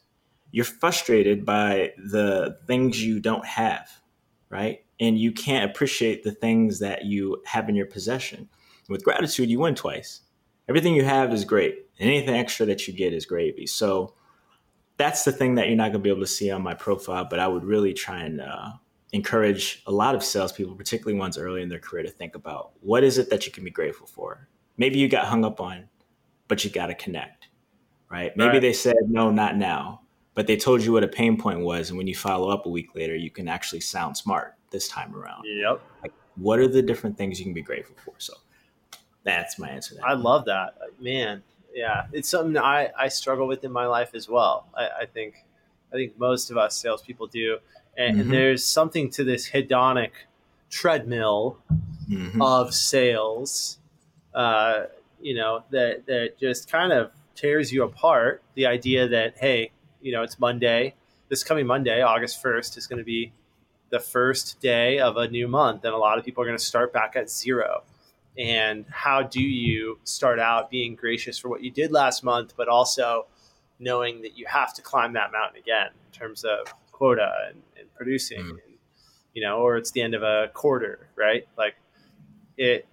You're 0.50 0.64
frustrated 0.64 1.44
by 1.44 1.92
the 1.98 2.58
things 2.66 3.04
you 3.04 3.20
don't 3.20 3.44
have, 3.44 3.88
right? 4.48 4.84
and 5.00 5.18
you 5.18 5.32
can't 5.32 5.70
appreciate 5.70 6.22
the 6.22 6.32
things 6.32 6.78
that 6.78 7.04
you 7.04 7.42
have 7.44 7.68
in 7.68 7.74
your 7.74 7.86
possession. 7.86 8.48
With 8.88 9.04
gratitude, 9.04 9.50
you 9.50 9.60
win 9.60 9.74
twice. 9.74 10.20
Everything 10.68 10.94
you 10.94 11.04
have 11.04 11.32
is 11.32 11.44
great, 11.44 11.74
and 11.98 12.08
anything 12.08 12.34
extra 12.34 12.66
that 12.66 12.86
you 12.86 12.94
get 12.94 13.12
is 13.12 13.26
gravy. 13.26 13.66
So 13.66 14.14
that's 14.96 15.24
the 15.24 15.32
thing 15.32 15.56
that 15.56 15.68
you're 15.68 15.76
not 15.76 15.84
going 15.84 15.94
to 15.94 15.98
be 15.98 16.10
able 16.10 16.20
to 16.20 16.26
see 16.26 16.50
on 16.50 16.62
my 16.62 16.74
profile, 16.74 17.26
but 17.28 17.38
I 17.38 17.48
would 17.48 17.64
really 17.64 17.92
try 17.92 18.20
and 18.20 18.40
uh, 18.40 18.72
encourage 19.12 19.82
a 19.86 19.92
lot 19.92 20.14
of 20.14 20.22
salespeople, 20.22 20.74
particularly 20.76 21.18
ones 21.18 21.38
early 21.38 21.62
in 21.62 21.68
their 21.68 21.78
career, 21.78 22.04
to 22.04 22.10
think 22.10 22.34
about 22.34 22.72
what 22.80 23.02
is 23.04 23.18
it 23.18 23.30
that 23.30 23.46
you 23.46 23.52
can 23.52 23.64
be 23.64 23.70
grateful 23.70 24.06
for. 24.06 24.48
Maybe 24.76 24.98
you 24.98 25.08
got 25.08 25.26
hung 25.26 25.44
up 25.44 25.60
on, 25.60 25.88
but 26.48 26.64
you 26.64 26.70
got 26.70 26.86
to 26.86 26.94
connect, 26.94 27.48
right? 28.10 28.36
Maybe 28.36 28.54
right. 28.54 28.60
they 28.60 28.72
said 28.72 28.96
no, 29.08 29.30
not 29.30 29.56
now, 29.56 30.02
but 30.34 30.46
they 30.46 30.56
told 30.56 30.82
you 30.82 30.92
what 30.92 31.04
a 31.04 31.08
pain 31.08 31.36
point 31.36 31.60
was, 31.60 31.90
and 31.90 31.98
when 31.98 32.06
you 32.06 32.14
follow 32.14 32.50
up 32.50 32.66
a 32.66 32.70
week 32.70 32.94
later, 32.94 33.16
you 33.16 33.30
can 33.30 33.48
actually 33.48 33.80
sound 33.80 34.16
smart 34.16 34.54
this 34.70 34.88
time 34.88 35.14
around? 35.14 35.44
Yep. 35.46 35.80
Like, 36.02 36.12
what 36.36 36.58
are 36.58 36.68
the 36.68 36.82
different 36.82 37.16
things 37.16 37.38
you 37.38 37.44
can 37.44 37.54
be 37.54 37.62
grateful 37.62 37.96
for? 38.04 38.14
So 38.18 38.34
that's 39.22 39.58
my 39.58 39.68
answer. 39.68 39.96
I 40.04 40.14
love 40.14 40.44
that, 40.46 40.74
man. 41.00 41.42
Yeah, 41.74 42.06
it's 42.12 42.28
something 42.28 42.56
I 42.56 42.90
I 42.96 43.08
struggle 43.08 43.48
with 43.48 43.64
in 43.64 43.72
my 43.72 43.86
life 43.86 44.14
as 44.14 44.28
well. 44.28 44.68
I, 44.74 44.88
I 45.02 45.06
think 45.06 45.44
I 45.92 45.96
think 45.96 46.18
most 46.18 46.50
of 46.50 46.56
us 46.56 46.76
salespeople 46.76 47.26
do, 47.26 47.58
and, 47.96 48.18
mm-hmm. 48.18 48.30
there's 48.30 48.64
something 48.64 49.10
to 49.10 49.24
this 49.24 49.50
hedonic 49.50 50.10
treadmill 50.70 51.58
mm-hmm. 52.08 52.40
of 52.40 52.74
sales. 52.74 53.78
Uh, 54.32 54.84
you 55.20 55.34
know 55.34 55.64
that 55.70 56.06
that 56.06 56.38
just 56.38 56.70
kind 56.70 56.92
of 56.92 57.10
tears 57.34 57.72
you 57.72 57.82
apart. 57.82 58.42
The 58.54 58.66
idea 58.66 59.08
that 59.08 59.34
hey, 59.38 59.72
you 60.00 60.12
know, 60.12 60.22
it's 60.22 60.38
Monday. 60.38 60.94
This 61.28 61.42
coming 61.42 61.66
Monday, 61.66 62.02
August 62.02 62.40
first, 62.40 62.76
is 62.76 62.86
going 62.86 62.98
to 62.98 63.04
be 63.04 63.32
the 63.90 63.98
first 63.98 64.60
day 64.60 65.00
of 65.00 65.16
a 65.16 65.26
new 65.28 65.48
month, 65.48 65.84
and 65.84 65.92
a 65.92 65.98
lot 65.98 66.18
of 66.18 66.24
people 66.24 66.42
are 66.42 66.46
going 66.46 66.58
to 66.58 66.64
start 66.64 66.92
back 66.92 67.16
at 67.16 67.28
zero. 67.28 67.82
And 68.38 68.84
how 68.90 69.22
do 69.22 69.40
you 69.40 69.98
start 70.04 70.38
out 70.38 70.70
being 70.70 70.96
gracious 70.96 71.38
for 71.38 71.48
what 71.48 71.62
you 71.62 71.70
did 71.70 71.92
last 71.92 72.24
month, 72.24 72.54
but 72.56 72.68
also 72.68 73.26
knowing 73.78 74.22
that 74.22 74.36
you 74.36 74.46
have 74.46 74.74
to 74.74 74.82
climb 74.82 75.12
that 75.12 75.32
mountain 75.32 75.60
again 75.60 75.88
in 75.88 76.18
terms 76.18 76.44
of 76.44 76.72
quota 76.90 77.32
and, 77.48 77.62
and 77.78 77.92
producing, 77.94 78.42
mm. 78.42 78.50
and, 78.50 78.60
you 79.34 79.42
know, 79.42 79.58
or 79.58 79.76
it's 79.76 79.90
the 79.92 80.02
end 80.02 80.14
of 80.14 80.22
a 80.22 80.48
quarter, 80.52 81.08
right? 81.16 81.46
Like 81.56 81.74
it, 82.56 82.86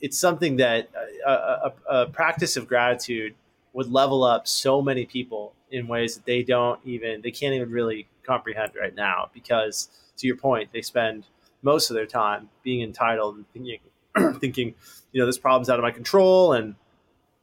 it's 0.00 0.18
something 0.18 0.56
that 0.56 0.90
a, 1.26 1.30
a, 1.30 1.72
a 1.88 2.06
practice 2.06 2.56
of 2.56 2.66
gratitude 2.66 3.34
would 3.72 3.90
level 3.90 4.24
up 4.24 4.46
so 4.46 4.82
many 4.82 5.06
people 5.06 5.54
in 5.70 5.86
ways 5.86 6.16
that 6.16 6.24
they 6.26 6.42
don't 6.42 6.80
even 6.84 7.20
they 7.22 7.30
can't 7.30 7.54
even 7.54 7.70
really 7.70 8.08
comprehend 8.22 8.72
right 8.78 8.94
now 8.94 9.28
because 9.34 9.88
to 10.18 10.26
your 10.26 10.36
point, 10.36 10.70
they 10.72 10.82
spend 10.82 11.26
most 11.62 11.90
of 11.90 11.94
their 11.94 12.06
time 12.06 12.48
being 12.62 12.82
entitled 12.82 13.36
and 13.36 13.48
thinking, 13.52 13.78
thinking, 14.40 14.74
you 15.12 15.20
know, 15.20 15.26
this 15.26 15.38
problem's 15.38 15.68
out 15.68 15.78
of 15.78 15.82
my 15.82 15.90
control, 15.90 16.52
and 16.52 16.74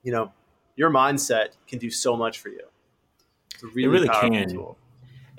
you 0.03 0.11
know, 0.11 0.31
your 0.75 0.89
mindset 0.89 1.49
can 1.67 1.79
do 1.79 1.89
so 1.89 2.15
much 2.15 2.39
for 2.39 2.49
you. 2.49 2.61
It's 3.53 3.63
a 3.63 3.67
really, 3.67 3.83
it 3.83 3.87
really 3.87 4.09
can. 4.09 4.49
Tool. 4.49 4.77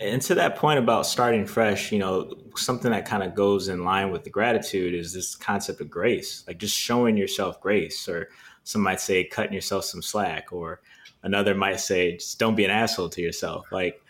And 0.00 0.20
to 0.22 0.34
that 0.34 0.56
point 0.56 0.80
about 0.80 1.06
starting 1.06 1.46
fresh, 1.46 1.92
you 1.92 2.00
know, 2.00 2.34
something 2.56 2.90
that 2.90 3.06
kind 3.06 3.22
of 3.22 3.34
goes 3.34 3.68
in 3.68 3.84
line 3.84 4.10
with 4.10 4.24
the 4.24 4.30
gratitude 4.30 4.92
is 4.92 5.12
this 5.12 5.36
concept 5.36 5.80
of 5.80 5.88
grace, 5.88 6.42
like 6.48 6.58
just 6.58 6.76
showing 6.76 7.16
yourself 7.16 7.60
grace, 7.60 8.08
or 8.08 8.28
some 8.64 8.82
might 8.82 9.00
say 9.00 9.24
cutting 9.24 9.52
yourself 9.52 9.84
some 9.84 10.02
slack, 10.02 10.52
or 10.52 10.80
another 11.22 11.54
might 11.54 11.78
say 11.78 12.16
just 12.16 12.38
don't 12.38 12.56
be 12.56 12.64
an 12.64 12.70
asshole 12.70 13.08
to 13.10 13.22
yourself. 13.22 13.66
Like 13.70 14.00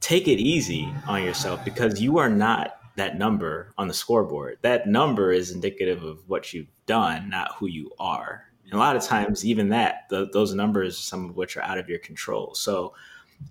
take 0.00 0.28
it 0.28 0.38
easy 0.38 0.92
on 1.08 1.22
yourself 1.22 1.64
because 1.64 2.02
you 2.02 2.18
are 2.18 2.28
not 2.28 2.76
that 2.96 3.18
number 3.18 3.72
on 3.76 3.88
the 3.88 3.94
scoreboard. 3.94 4.58
That 4.62 4.86
number 4.86 5.32
is 5.32 5.50
indicative 5.50 6.02
of 6.02 6.28
what 6.28 6.52
you've 6.52 6.70
done, 6.86 7.28
not 7.30 7.54
who 7.56 7.66
you 7.66 7.90
are. 7.98 8.44
And 8.64 8.74
a 8.74 8.78
lot 8.78 8.96
of 8.96 9.02
times, 9.02 9.44
even 9.44 9.70
that, 9.70 10.08
the, 10.10 10.28
those 10.32 10.54
numbers, 10.54 10.98
some 10.98 11.28
of 11.28 11.36
which 11.36 11.56
are 11.56 11.62
out 11.62 11.78
of 11.78 11.88
your 11.88 11.98
control. 11.98 12.54
So 12.54 12.94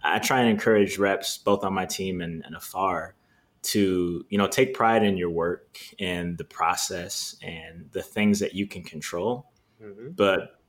I 0.03 0.19
try 0.19 0.41
and 0.41 0.49
encourage 0.49 0.97
reps 0.97 1.37
both 1.37 1.63
on 1.63 1.73
my 1.73 1.85
team 1.85 2.21
and, 2.21 2.43
and 2.45 2.55
afar 2.55 3.15
to 3.63 4.25
you 4.29 4.37
know 4.37 4.47
take 4.47 4.73
pride 4.73 5.03
in 5.03 5.17
your 5.17 5.29
work 5.29 5.79
and 5.99 6.37
the 6.37 6.43
process 6.43 7.35
and 7.41 7.89
the 7.93 8.01
things 8.01 8.39
that 8.39 8.53
you 8.53 8.67
can 8.67 8.83
control 8.83 9.49
mm-hmm. 9.81 10.09
but 10.11 10.59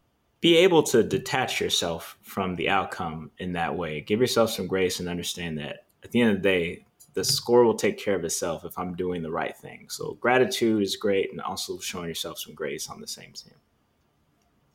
be 0.41 0.57
able 0.59 0.83
to 0.83 1.03
detach 1.03 1.61
yourself 1.61 2.17
from 2.23 2.55
the 2.55 2.69
outcome 2.69 3.31
in 3.39 3.53
that 3.53 3.77
way 3.77 4.01
give 4.01 4.21
yourself 4.21 4.51
some 4.51 4.69
grace 4.69 5.01
and 5.01 5.09
understand 5.09 5.59
that 5.59 5.87
at 6.05 6.13
the 6.13 6.21
end 6.21 6.31
of 6.31 6.37
the 6.37 6.49
day 6.49 6.87
the 7.15 7.25
score 7.25 7.65
will 7.65 7.75
take 7.75 7.99
care 7.99 8.15
of 8.15 8.25
itself 8.25 8.65
if 8.65 8.79
i'm 8.79 8.95
doing 8.95 9.23
the 9.23 9.31
right 9.31 9.57
thing 9.57 9.87
so 9.89 10.17
gratitude 10.21 10.83
is 10.83 10.97
great 10.97 11.31
and 11.31 11.41
also 11.41 11.79
showing 11.79 12.09
yourself 12.09 12.39
some 12.39 12.55
grace 12.55 12.89
on 12.89 13.01
the 13.01 13.07
same 13.07 13.33
team 13.33 13.55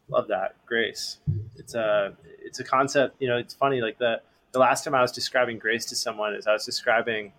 love 0.10 0.28
that 0.28 0.56
grace 0.66 1.18
it's 1.56 1.76
a 1.76 2.14
it's 2.40 2.60
a 2.60 2.64
concept 2.64 3.16
you 3.20 3.28
know 3.28 3.38
it's 3.38 3.54
funny 3.54 3.82
like 3.82 3.98
the 4.00 4.22
the 4.52 4.60
last 4.60 4.84
time 4.84 4.96
i 4.96 5.02
was 5.02 5.12
describing 5.12 5.60
grace 5.60 5.86
to 5.86 5.96
someone 5.96 6.34
is 6.34 6.48
i 6.48 6.54
was 6.54 6.66
describing 6.66 7.32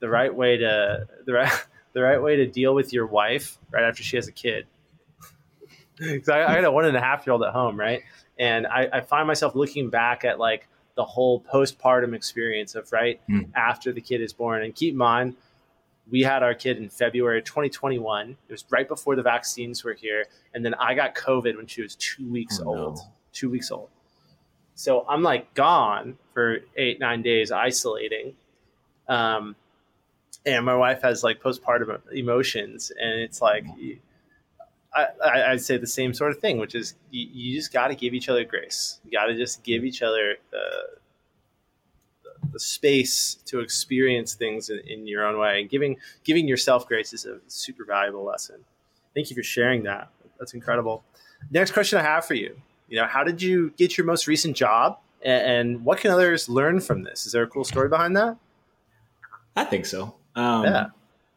the 0.00 0.08
right 0.08 0.34
way 0.34 0.56
to 0.56 1.06
the 1.24 1.32
right 1.32 1.52
the 1.92 2.02
right 2.02 2.20
way 2.20 2.36
to 2.36 2.46
deal 2.46 2.74
with 2.74 2.92
your 2.92 3.06
wife 3.06 3.58
right 3.70 3.84
after 3.84 4.02
she 4.02 4.16
has 4.16 4.26
a 4.28 4.32
kid. 4.32 4.66
Because 5.96 6.30
I, 6.30 6.44
I, 6.44 6.54
got 6.54 6.64
a 6.64 6.70
one 6.70 6.86
and 6.86 6.96
a 6.96 7.00
half 7.00 7.26
year 7.26 7.34
old 7.34 7.42
at 7.42 7.52
home, 7.52 7.78
right? 7.78 8.00
And 8.38 8.66
I, 8.66 8.88
I, 8.90 9.00
find 9.02 9.26
myself 9.26 9.54
looking 9.54 9.90
back 9.90 10.24
at 10.24 10.38
like 10.38 10.66
the 11.00 11.04
whole 11.06 11.40
postpartum 11.40 12.14
experience 12.14 12.74
of 12.74 12.92
right 12.92 13.22
mm. 13.26 13.48
after 13.56 13.90
the 13.90 14.02
kid 14.02 14.20
is 14.20 14.34
born. 14.34 14.62
And 14.62 14.74
keep 14.74 14.92
in 14.92 14.98
mind, 14.98 15.34
we 16.10 16.20
had 16.20 16.42
our 16.42 16.52
kid 16.52 16.76
in 16.76 16.90
February 16.90 17.40
2021. 17.40 18.36
It 18.46 18.52
was 18.52 18.66
right 18.68 18.86
before 18.86 19.16
the 19.16 19.22
vaccines 19.22 19.82
were 19.82 19.94
here. 19.94 20.26
And 20.52 20.62
then 20.62 20.74
I 20.74 20.92
got 20.92 21.14
COVID 21.14 21.56
when 21.56 21.66
she 21.66 21.80
was 21.80 21.94
two 21.94 22.30
weeks 22.30 22.60
oh, 22.62 22.68
old. 22.68 22.96
No. 22.96 23.02
Two 23.32 23.48
weeks 23.48 23.70
old. 23.70 23.88
So 24.74 25.06
I'm 25.08 25.22
like 25.22 25.54
gone 25.54 26.18
for 26.34 26.58
eight, 26.76 27.00
nine 27.00 27.22
days 27.22 27.50
isolating. 27.50 28.34
Um, 29.08 29.56
and 30.44 30.66
my 30.66 30.76
wife 30.76 31.00
has 31.00 31.24
like 31.24 31.40
postpartum 31.40 31.98
emotions, 32.12 32.92
and 33.00 33.22
it's 33.22 33.40
like. 33.40 33.64
I, 34.92 35.50
would 35.50 35.60
say 35.60 35.76
the 35.76 35.86
same 35.86 36.12
sort 36.12 36.32
of 36.32 36.40
thing, 36.40 36.58
which 36.58 36.74
is 36.74 36.94
you, 37.10 37.28
you 37.32 37.56
just 37.56 37.72
got 37.72 37.88
to 37.88 37.94
give 37.94 38.12
each 38.12 38.28
other 38.28 38.44
grace. 38.44 39.00
You 39.04 39.12
got 39.12 39.26
to 39.26 39.36
just 39.36 39.62
give 39.62 39.84
each 39.84 40.02
other 40.02 40.36
the, 40.50 40.58
the, 42.24 42.48
the 42.52 42.60
space 42.60 43.36
to 43.46 43.60
experience 43.60 44.34
things 44.34 44.68
in, 44.68 44.80
in, 44.80 45.06
your 45.06 45.24
own 45.24 45.38
way. 45.38 45.60
And 45.60 45.70
giving 45.70 45.96
giving 46.24 46.48
yourself 46.48 46.88
grace 46.88 47.12
is 47.12 47.24
a 47.24 47.38
super 47.46 47.84
valuable 47.84 48.24
lesson. 48.24 48.64
Thank 49.14 49.30
you 49.30 49.36
for 49.36 49.42
sharing 49.42 49.84
that. 49.84 50.10
That's 50.38 50.54
incredible. 50.54 51.04
Next 51.50 51.70
question 51.70 51.98
I 51.98 52.02
have 52.02 52.24
for 52.24 52.34
you: 52.34 52.60
You 52.88 53.00
know, 53.00 53.06
how 53.06 53.22
did 53.22 53.40
you 53.40 53.70
get 53.76 53.96
your 53.96 54.06
most 54.06 54.26
recent 54.26 54.56
job, 54.56 54.98
and, 55.22 55.42
and 55.42 55.84
what 55.84 56.00
can 56.00 56.10
others 56.10 56.48
learn 56.48 56.80
from 56.80 57.04
this? 57.04 57.26
Is 57.26 57.32
there 57.32 57.44
a 57.44 57.48
cool 57.48 57.64
story 57.64 57.88
behind 57.88 58.16
that? 58.16 58.36
I 59.54 59.64
think 59.64 59.86
so. 59.86 60.16
Um, 60.34 60.64
yeah. 60.64 60.86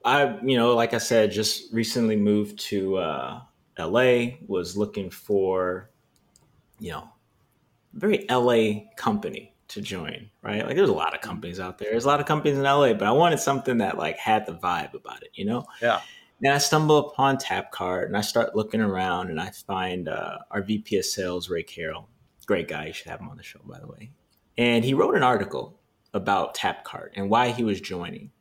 I, 0.06 0.38
you 0.44 0.58
know, 0.58 0.76
like 0.76 0.94
I 0.94 0.98
said, 0.98 1.32
just 1.32 1.74
recently 1.74 2.16
moved 2.16 2.60
to 2.60 2.98
uh, 2.98 3.42
LA, 3.80 4.36
was 4.48 4.76
looking 4.76 5.10
for, 5.10 5.90
you 6.80 6.92
know, 6.92 7.10
very 7.94 8.26
LA 8.30 8.90
company 8.98 9.54
to 9.70 9.82
join, 9.82 10.30
right? 10.42 10.66
Like 10.66 10.76
there's 10.76 10.90
a 10.90 10.94
lot 10.94 11.16
of 11.16 11.22
companies 11.22 11.60
out 11.60 11.78
there. 11.78 11.90
There's 11.92 12.06
a 12.06 12.08
lot 12.08 12.20
of 12.20 12.26
companies 12.26 12.58
in 12.58 12.64
LA, 12.64 12.94
but 12.94 13.04
I 13.04 13.12
wanted 13.12 13.40
something 13.40 13.78
that 13.78 13.98
like 13.98 14.18
had 14.18 14.46
the 14.46 14.54
vibe 14.54 14.94
about 14.94 15.24
it, 15.24 15.30
you 15.34 15.46
know? 15.46 15.66
Yeah. 15.82 16.02
And 16.44 16.54
I 16.54 16.58
stumble 16.58 16.98
upon 16.98 17.38
Tapcart 17.38 18.06
and 18.06 18.18
I 18.18 18.22
start 18.22 18.56
looking 18.56 18.82
around 18.82 19.30
and 19.30 19.40
I 19.40 19.52
find 19.52 20.10
uh, 20.10 20.40
our 20.52 20.62
VP 20.62 20.98
of 20.98 21.06
sales, 21.06 21.50
Ray 21.50 21.64
Carroll. 21.64 22.10
Great 22.46 22.68
guy. 22.68 22.88
You 22.88 22.94
should 22.94 23.08
have 23.08 23.22
him 23.22 23.30
on 23.30 23.38
the 23.38 23.44
show, 23.44 23.62
by 23.64 23.80
the 23.80 23.88
way. 23.88 24.12
And 24.58 24.84
he 24.84 24.94
wrote 24.94 25.16
an 25.16 25.24
article 25.24 25.80
about 26.14 26.56
Tapcart 26.56 27.10
and 27.16 27.30
why 27.30 27.50
he 27.50 27.64
was 27.64 27.80
joining. 27.80 28.32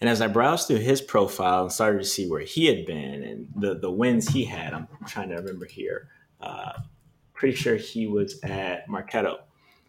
And 0.00 0.08
as 0.08 0.20
I 0.20 0.26
browsed 0.26 0.68
through 0.68 0.78
his 0.78 1.00
profile 1.00 1.62
and 1.62 1.72
started 1.72 1.98
to 1.98 2.04
see 2.04 2.28
where 2.28 2.40
he 2.40 2.66
had 2.66 2.86
been 2.86 3.22
and 3.22 3.48
the, 3.56 3.74
the 3.74 3.90
wins 3.90 4.28
he 4.28 4.44
had, 4.44 4.74
I'm 4.74 4.88
trying 5.06 5.28
to 5.30 5.36
remember 5.36 5.66
here. 5.66 6.08
Uh, 6.40 6.72
pretty 7.42 7.56
sure 7.56 7.74
he 7.74 8.06
was 8.06 8.40
at 8.44 8.88
Marketo, 8.88 9.38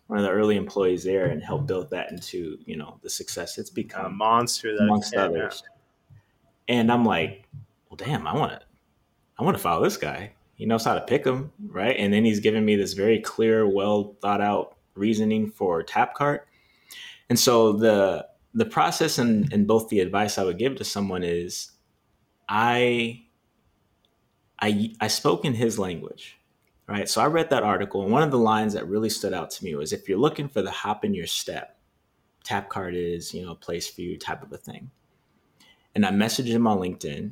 one 0.07 0.17
of 0.17 0.25
the 0.25 0.31
early 0.31 0.55
employees 0.57 1.03
there, 1.03 1.27
and 1.27 1.43
helped 1.43 1.67
build 1.67 1.89
that 1.91 2.11
into 2.11 2.57
you 2.65 2.75
know 2.75 2.99
the 3.03 3.09
success 3.09 3.57
it's 3.57 3.69
become. 3.69 4.05
A 4.05 4.09
monster, 4.09 4.75
that 4.75 4.83
amongst 4.83 5.15
others. 5.15 5.63
And 6.67 6.91
I'm 6.91 7.05
like, 7.05 7.43
well, 7.89 7.97
damn, 7.97 8.25
I 8.25 8.33
want 8.33 8.53
to, 8.53 8.61
I 9.37 9.43
want 9.43 9.55
to 9.55 9.61
follow 9.61 9.83
this 9.83 9.97
guy. 9.97 10.31
He 10.55 10.65
knows 10.65 10.83
how 10.83 10.95
to 10.95 11.01
pick 11.01 11.23
them, 11.23 11.51
right? 11.67 11.95
And 11.97 12.11
then 12.13 12.25
he's 12.25 12.39
giving 12.39 12.65
me 12.65 12.75
this 12.75 12.93
very 12.93 13.19
clear, 13.19 13.67
well 13.67 14.15
thought 14.21 14.41
out 14.41 14.77
reasoning 14.95 15.49
for 15.49 15.83
Tapcart. 15.83 16.39
And 17.29 17.37
so 17.39 17.73
the 17.73 18.27
the 18.53 18.65
process 18.65 19.17
and, 19.17 19.51
and 19.51 19.67
both 19.67 19.89
the 19.89 19.99
advice 19.99 20.37
I 20.37 20.43
would 20.43 20.57
give 20.59 20.75
to 20.75 20.83
someone 20.83 21.23
is 21.23 21.71
I 22.47 23.23
I 24.59 24.93
I 24.99 25.07
spoke 25.07 25.45
in 25.45 25.53
his 25.53 25.79
language. 25.79 26.39
Right. 26.85 27.07
So 27.07 27.21
I 27.21 27.27
read 27.27 27.49
that 27.49 27.63
article 27.63 28.03
and 28.03 28.11
one 28.11 28.23
of 28.23 28.31
the 28.31 28.37
lines 28.37 28.73
that 28.73 28.87
really 28.87 29.09
stood 29.09 29.33
out 29.33 29.49
to 29.51 29.63
me 29.63 29.73
was 29.73 29.93
if 29.93 30.09
you're 30.09 30.17
looking 30.17 30.49
for 30.49 30.61
the 30.61 30.69
hop 30.69 31.05
in 31.05 31.13
your 31.13 31.27
step, 31.27 31.77
Tapcart 32.45 32.93
is, 32.93 33.33
you 33.33 33.45
know, 33.45 33.53
a 33.53 33.55
place 33.55 33.89
for 33.89 34.01
you 34.01 34.17
type 34.17 34.43
of 34.43 34.51
a 34.51 34.57
thing. 34.57 34.91
And 35.95 36.05
I 36.05 36.09
messaged 36.09 36.47
him 36.47 36.67
on 36.67 36.79
LinkedIn 36.79 37.31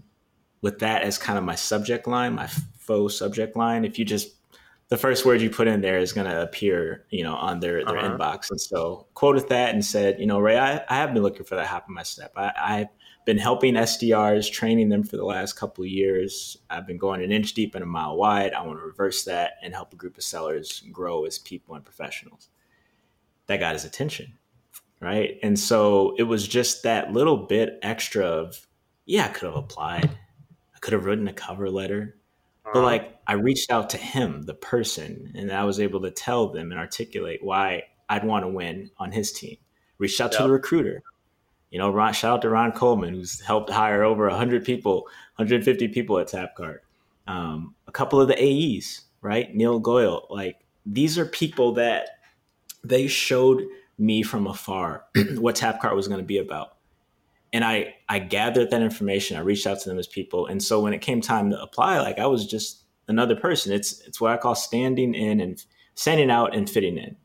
with 0.62 0.80
that 0.80 1.02
as 1.02 1.18
kind 1.18 1.38
of 1.38 1.44
my 1.44 1.56
subject 1.56 2.08
line, 2.08 2.36
my 2.36 2.48
faux 2.48 3.18
subject 3.18 3.58
line. 3.58 3.84
If 3.84 4.00
you 4.00 4.06
just 4.06 4.36
the 4.92 4.98
first 4.98 5.26
word 5.26 5.40
you 5.40 5.50
put 5.50 5.70
in 5.70 5.80
there 5.80 6.00
is 6.00 6.12
going 6.12 6.30
to 6.30 6.44
appear, 6.44 7.06
you 7.12 7.24
know, 7.24 7.36
on 7.36 7.62
their, 7.62 7.86
their 7.86 7.98
uh-huh. 7.98 8.18
inbox. 8.18 8.52
And 8.52 8.60
so 8.60 9.08
quoted 9.14 9.48
that 9.48 9.74
and 9.74 9.84
said, 9.84 10.20
you 10.20 10.26
know, 10.26 10.38
Ray, 10.38 10.60
I, 10.60 10.84
I 10.90 10.96
have 10.96 11.14
been 11.14 11.24
looking 11.24 11.46
for 11.46 11.56
that 11.56 11.68
hop 11.68 11.86
in 11.88 11.96
my 11.96 12.04
step. 12.04 12.34
I, 12.36 12.52
I've 12.62 12.88
been 13.26 13.38
helping 13.38 13.76
SDRs, 13.76 14.52
training 14.52 14.90
them 14.90 15.04
for 15.04 15.16
the 15.16 15.24
last 15.24 15.54
couple 15.54 15.86
of 15.86 15.90
years. 15.90 16.58
I've 16.70 16.86
been 16.86 16.98
going 16.98 17.24
an 17.24 17.32
inch 17.32 17.54
deep 17.54 17.74
and 17.74 17.86
a 17.86 17.88
mile 17.88 18.18
wide. 18.18 18.52
I 18.52 18.68
want 18.68 18.80
to 18.80 18.86
reverse 18.86 19.24
that 19.24 19.54
and 19.64 19.74
help 19.74 19.94
a 19.94 19.96
group 19.96 20.18
of 20.18 20.26
sellers 20.26 20.84
grow 20.92 21.24
as 21.24 21.40
people 21.40 21.74
and 21.76 21.86
professionals. 21.86 22.50
That 23.48 23.62
got 23.62 23.76
his 23.76 23.86
attention. 23.86 24.34
Right. 25.00 25.40
And 25.42 25.58
so 25.58 26.16
it 26.18 26.24
was 26.24 26.46
just 26.46 26.84
that 26.84 27.14
little 27.14 27.38
bit 27.38 27.80
extra 27.82 28.26
of, 28.26 28.68
yeah, 29.06 29.24
I 29.24 29.30
could 29.30 29.46
have 29.46 29.56
applied. 29.56 30.10
I 30.76 30.80
could 30.80 30.92
have 30.92 31.06
written 31.06 31.30
a 31.30 31.34
cover 31.34 31.70
letter 31.70 32.18
but 32.74 32.84
like 32.84 33.18
I 33.28 33.34
reached 33.34 33.72
out 33.72 33.90
to 33.92 33.98
him, 33.98 34.44
the 34.44 34.54
person, 34.54 35.32
and 35.36 35.52
I 35.52 35.64
was 35.64 35.80
able 35.80 36.02
to 36.02 36.12
tell 36.12 36.50
them 36.50 36.72
and 36.72 36.80
articulate 36.80 37.44
why 37.44 37.84
I'd 38.10 38.26
want 38.26 38.44
to 38.44 38.50
win 38.50 38.92
on 38.98 39.12
his 39.12 39.32
team. 39.32 39.58
Reached 39.98 40.20
out 40.20 40.32
yep. 40.32 40.40
to 40.40 40.44
the 40.48 40.52
recruiter. 40.52 41.04
You 41.70 41.80
know, 41.80 41.90
Ron, 41.92 42.14
shout 42.14 42.34
out 42.34 42.42
to 42.42 42.50
Ron 42.50 42.74
Coleman, 42.74 43.14
who's 43.14 43.40
helped 43.40 43.70
hire 43.70 44.04
over 44.04 44.28
100 44.28 44.66
people, 44.66 45.04
150 45.38 45.88
people 45.90 46.20
at 46.20 46.28
Tapcart. 46.28 46.80
Um, 47.28 47.76
a 47.88 47.92
couple 47.92 48.20
of 48.20 48.28
the 48.28 48.38
AEs, 48.38 49.02
right? 49.22 49.54
Neil 49.56 49.80
Goyle. 49.80 50.28
Like, 50.30 50.58
these 50.86 51.18
are 51.18 51.26
people 51.26 51.74
that 51.76 52.10
they 52.84 53.08
showed 53.08 53.64
me 53.98 54.24
from 54.24 54.48
afar 54.48 55.06
what 55.36 55.56
Tapcart 55.56 55.96
was 55.96 56.08
going 56.08 56.20
to 56.20 56.26
be 56.26 56.40
about 56.40 56.78
and 57.54 57.64
I 57.64 57.96
I 58.08 58.20
gathered 58.20 58.72
that 58.72 58.82
information. 58.82 59.38
I 59.38 59.42
reached 59.42 59.68
out 59.68 59.80
to 59.82 59.90
them 59.90 60.00
as 60.00 60.08
people, 60.08 60.48
and 60.48 60.62
so 60.62 60.80
when 60.80 60.94
it 60.94 61.02
came 61.02 61.22
time 61.22 61.50
to 61.52 61.62
apply, 61.62 62.00
like 62.00 62.20
I 62.20 62.26
was 62.26 62.46
just 62.46 62.84
another 63.08 63.36
person. 63.36 63.74
It's 63.74 64.00
it's 64.02 64.22
what 64.22 64.32
I 64.32 64.38
call 64.38 64.56
standing 64.56 65.14
in 65.14 65.40
and 65.40 65.64
standing 65.96 66.32
out 66.32 66.56
and 66.56 66.70
fitting 66.70 66.98
in, 66.98 67.16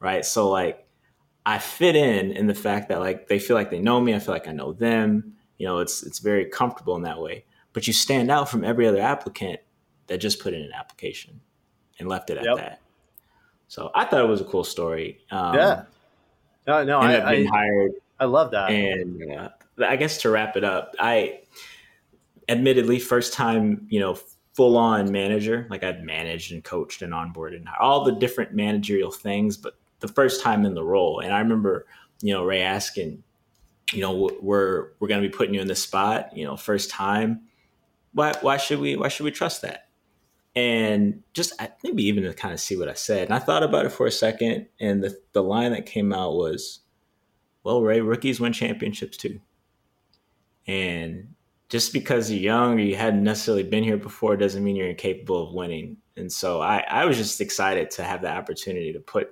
right? 0.00 0.24
So 0.24 0.50
like 0.50 0.86
I 1.46 1.58
fit 1.58 1.96
in 1.96 2.32
in 2.32 2.46
the 2.46 2.54
fact 2.54 2.88
that 2.88 3.00
like 3.00 3.28
they 3.28 3.38
feel 3.38 3.56
like 3.56 3.70
they 3.70 3.80
know 3.80 4.00
me. 4.00 4.14
I 4.14 4.18
feel 4.18 4.34
like 4.34 4.48
I 4.48 4.52
know 4.52 4.72
them. 4.72 5.34
You 5.58 5.66
know, 5.66 5.78
it's 5.78 6.02
it's 6.02 6.18
very 6.18 6.44
comfortable 6.46 6.96
in 6.96 7.02
that 7.02 7.20
way. 7.20 7.44
But 7.72 7.86
you 7.86 7.92
stand 7.92 8.30
out 8.30 8.48
from 8.48 8.64
every 8.64 8.86
other 8.86 9.00
applicant 9.00 9.60
that 10.08 10.18
just 10.18 10.40
put 10.40 10.54
in 10.54 10.62
an 10.62 10.72
application 10.72 11.40
and 11.98 12.08
left 12.08 12.30
it 12.30 12.38
at 12.38 12.44
yep. 12.44 12.56
that. 12.56 12.80
So 13.68 13.90
I 13.94 14.04
thought 14.04 14.24
it 14.24 14.28
was 14.28 14.40
a 14.40 14.44
cool 14.44 14.64
story. 14.64 15.20
Um, 15.30 15.54
yeah. 15.54 15.82
No, 16.66 16.84
no, 16.84 16.98
I, 17.00 17.30
I, 17.30 17.44
hired. 17.44 17.92
I 18.18 18.24
love 18.24 18.50
that. 18.50 18.70
And 18.70 19.32
uh, 19.32 19.48
I 19.82 19.96
guess 19.96 20.18
to 20.22 20.30
wrap 20.30 20.56
it 20.56 20.64
up, 20.64 20.94
I 20.98 21.40
admittedly 22.48 22.98
first 22.98 23.32
time, 23.32 23.86
you 23.88 24.00
know, 24.00 24.18
full 24.54 24.76
on 24.76 25.12
manager. 25.12 25.66
Like 25.70 25.84
I've 25.84 26.00
managed 26.00 26.52
and 26.52 26.64
coached 26.64 27.02
and 27.02 27.12
onboarded 27.12 27.56
and 27.56 27.68
all 27.80 28.04
the 28.04 28.12
different 28.12 28.54
managerial 28.54 29.10
things, 29.10 29.56
but 29.56 29.74
the 30.00 30.08
first 30.08 30.42
time 30.42 30.64
in 30.64 30.74
the 30.74 30.84
role. 30.84 31.20
And 31.20 31.32
I 31.32 31.38
remember, 31.38 31.86
you 32.22 32.32
know, 32.32 32.44
Ray 32.44 32.62
asking, 32.62 33.22
you 33.92 34.00
know, 34.00 34.30
we're 34.40 34.88
we're 34.98 35.08
going 35.08 35.22
to 35.22 35.28
be 35.28 35.32
putting 35.34 35.54
you 35.54 35.60
in 35.60 35.68
this 35.68 35.82
spot, 35.82 36.36
you 36.36 36.44
know, 36.44 36.56
first 36.56 36.90
time. 36.90 37.42
Why 38.12 38.34
why 38.40 38.56
should 38.56 38.80
we 38.80 38.96
why 38.96 39.08
should 39.08 39.24
we 39.24 39.30
trust 39.30 39.62
that? 39.62 39.88
And 40.56 41.22
just 41.34 41.52
maybe 41.84 42.04
even 42.04 42.24
to 42.24 42.34
kind 42.34 42.52
of 42.52 42.58
see 42.58 42.76
what 42.76 42.88
I 42.88 42.94
said. 42.94 43.26
And 43.26 43.34
I 43.34 43.38
thought 43.38 43.62
about 43.62 43.86
it 43.86 43.92
for 43.92 44.06
a 44.06 44.10
second, 44.10 44.66
and 44.80 45.02
the 45.02 45.16
the 45.32 45.42
line 45.42 45.70
that 45.70 45.86
came 45.86 46.12
out 46.12 46.34
was, 46.34 46.80
"Well, 47.62 47.82
Ray, 47.82 48.00
rookies 48.00 48.40
win 48.40 48.52
championships 48.52 49.16
too." 49.16 49.40
And 50.68 51.34
just 51.68 51.92
because 51.92 52.30
you're 52.30 52.40
young 52.40 52.74
or 52.74 52.82
you 52.82 52.96
hadn't 52.96 53.24
necessarily 53.24 53.62
been 53.62 53.82
here 53.82 53.96
before 53.96 54.36
doesn't 54.36 54.62
mean 54.62 54.76
you're 54.76 54.88
incapable 54.88 55.48
of 55.48 55.54
winning. 55.54 55.96
And 56.16 56.30
so 56.30 56.60
I, 56.60 56.84
I 56.88 57.04
was 57.06 57.16
just 57.16 57.40
excited 57.40 57.90
to 57.92 58.04
have 58.04 58.22
the 58.22 58.30
opportunity 58.30 58.92
to 58.92 59.00
put 59.00 59.30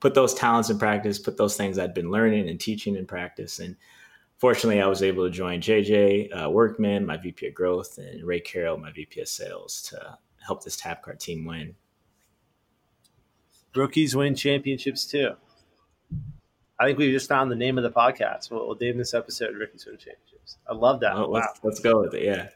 put 0.00 0.14
those 0.14 0.32
talents 0.32 0.70
in 0.70 0.78
practice, 0.78 1.18
put 1.18 1.36
those 1.36 1.56
things 1.56 1.78
I'd 1.78 1.94
been 1.94 2.10
learning 2.10 2.48
and 2.48 2.60
teaching 2.60 2.94
in 2.94 3.04
practice. 3.04 3.58
And 3.58 3.76
fortunately, 4.36 4.80
I 4.80 4.86
was 4.86 5.02
able 5.02 5.24
to 5.24 5.30
join 5.30 5.60
JJ 5.60 6.44
uh, 6.44 6.50
Workman, 6.50 7.04
my 7.04 7.16
VP 7.16 7.48
of 7.48 7.54
growth, 7.54 7.98
and 7.98 8.22
Ray 8.24 8.40
Carroll, 8.40 8.78
my 8.78 8.92
VP 8.92 9.20
of 9.20 9.28
sales, 9.28 9.82
to 9.90 10.18
help 10.46 10.62
this 10.62 10.80
Tapcart 10.80 11.18
team 11.18 11.44
win. 11.44 11.74
Rookies 13.74 14.14
win 14.14 14.34
championships 14.34 15.04
too. 15.04 15.32
I 16.80 16.86
think 16.86 16.98
we 16.98 17.10
just 17.10 17.28
found 17.28 17.50
the 17.50 17.56
name 17.56 17.76
of 17.76 17.82
the 17.82 17.90
podcast. 17.90 18.50
We'll, 18.50 18.66
we'll 18.68 18.76
name 18.76 18.98
this 18.98 19.14
episode 19.14 19.56
"Rookies 19.56 19.84
Win 19.84 19.96
Championships." 19.96 20.27
I 20.68 20.74
love 20.74 21.00
that. 21.00 21.14
Wow. 21.16 21.26
let's, 21.26 21.60
let's 21.62 21.80
go 21.80 22.00
with 22.00 22.14
it. 22.14 22.24
Yeah, 22.24 22.48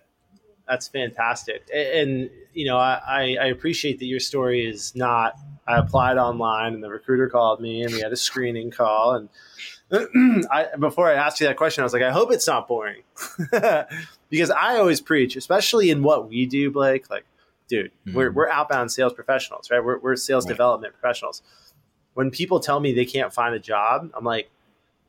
that's 0.68 0.88
fantastic. 0.88 1.68
And, 1.72 2.10
and 2.10 2.30
you 2.52 2.66
know, 2.66 2.76
I, 2.78 3.36
I 3.40 3.46
appreciate 3.46 3.98
that 4.00 4.06
your 4.06 4.20
story 4.20 4.66
is 4.66 4.94
not. 4.94 5.34
I 5.66 5.78
applied 5.78 6.18
online, 6.18 6.74
and 6.74 6.82
the 6.82 6.90
recruiter 6.90 7.28
called 7.28 7.60
me, 7.60 7.82
and 7.82 7.92
we 7.92 8.00
had 8.00 8.12
a 8.12 8.16
screening 8.16 8.70
call. 8.70 9.14
And 9.90 10.46
I, 10.50 10.68
before 10.78 11.08
I 11.08 11.14
asked 11.14 11.40
you 11.40 11.46
that 11.46 11.56
question, 11.56 11.82
I 11.82 11.84
was 11.84 11.92
like, 11.92 12.02
I 12.02 12.10
hope 12.10 12.32
it's 12.32 12.46
not 12.46 12.66
boring, 12.66 13.02
because 14.30 14.50
I 14.50 14.78
always 14.78 15.00
preach, 15.00 15.36
especially 15.36 15.90
in 15.90 16.02
what 16.02 16.28
we 16.28 16.46
do, 16.46 16.70
Blake. 16.70 17.08
Like 17.10 17.24
dude, 17.72 17.90
mm-hmm. 18.06 18.16
we're, 18.16 18.30
we're 18.30 18.48
outbound 18.50 18.92
sales 18.92 19.14
professionals, 19.14 19.70
right? 19.70 19.82
We're, 19.82 19.98
we're 19.98 20.16
sales 20.16 20.44
right. 20.44 20.50
development 20.50 20.92
professionals. 20.92 21.42
When 22.12 22.30
people 22.30 22.60
tell 22.60 22.80
me 22.80 22.92
they 22.92 23.06
can't 23.06 23.32
find 23.32 23.54
a 23.54 23.58
job, 23.58 24.10
I'm 24.14 24.24
like, 24.24 24.50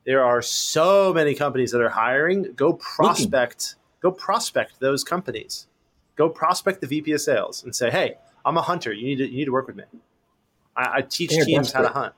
there 0.06 0.24
are 0.24 0.42
so 0.42 1.14
many 1.14 1.34
companies 1.36 1.72
that 1.72 1.82
are 1.82 1.90
hiring. 1.90 2.54
Go 2.56 2.74
prospect, 2.74 3.76
Looking. 4.02 4.12
go 4.12 4.12
prospect 4.12 4.80
those 4.80 5.04
companies. 5.04 5.68
Go 6.16 6.30
prospect 6.30 6.82
the 6.82 6.88
VP 6.88 7.12
of 7.14 7.22
sales 7.22 7.64
and 7.64 7.76
say, 7.76 7.90
hey, 7.90 8.16
I'm 8.46 8.58
a 8.58 8.62
hunter. 8.62 8.94
You 8.94 9.06
need 9.06 9.18
to, 9.18 9.26
you 9.30 9.38
need 9.38 9.46
to 9.46 9.52
work 9.52 9.68
with 9.68 9.76
me. 9.78 9.84
I, 10.76 10.98
I 10.98 11.02
teach 11.02 11.32
They're 11.32 11.46
teams 11.46 11.68
desperate. 11.68 11.88
how 11.88 11.94
to 11.94 12.00
hunt 12.00 12.14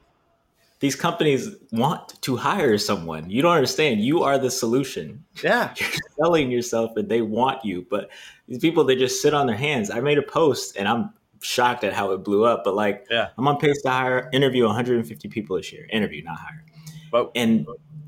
these 0.79 0.95
companies 0.95 1.55
want 1.71 2.21
to 2.21 2.35
hire 2.35 2.77
someone. 2.77 3.29
You 3.29 3.41
don't 3.41 3.55
understand. 3.55 4.01
You 4.01 4.23
are 4.23 4.37
the 4.37 4.51
solution. 4.51 5.23
Yeah. 5.43 5.73
You're 5.77 5.89
selling 6.17 6.51
yourself 6.51 6.95
and 6.97 7.07
they 7.07 7.21
want 7.21 7.63
you. 7.63 7.85
But 7.89 8.09
these 8.47 8.59
people, 8.59 8.83
they 8.83 8.95
just 8.95 9.21
sit 9.21 9.33
on 9.33 9.47
their 9.47 9.55
hands. 9.55 9.89
I 9.89 10.01
made 10.01 10.17
a 10.17 10.21
post 10.21 10.75
and 10.77 10.87
I'm 10.87 11.11
shocked 11.41 11.83
at 11.83 11.93
how 11.93 12.11
it 12.11 12.19
blew 12.23 12.43
up. 12.43 12.63
But 12.63 12.75
like, 12.75 13.07
yeah. 13.09 13.29
I'm 13.37 13.47
on 13.47 13.57
pace 13.57 13.81
to 13.83 13.89
hire, 13.89 14.29
interview 14.33 14.65
150 14.65 15.29
people 15.29 15.57
this 15.57 15.71
year. 15.71 15.87
Interview, 15.91 16.23
not 16.23 16.37
hire. 16.37 16.63
But, 17.15 17.31
and 17.33 17.65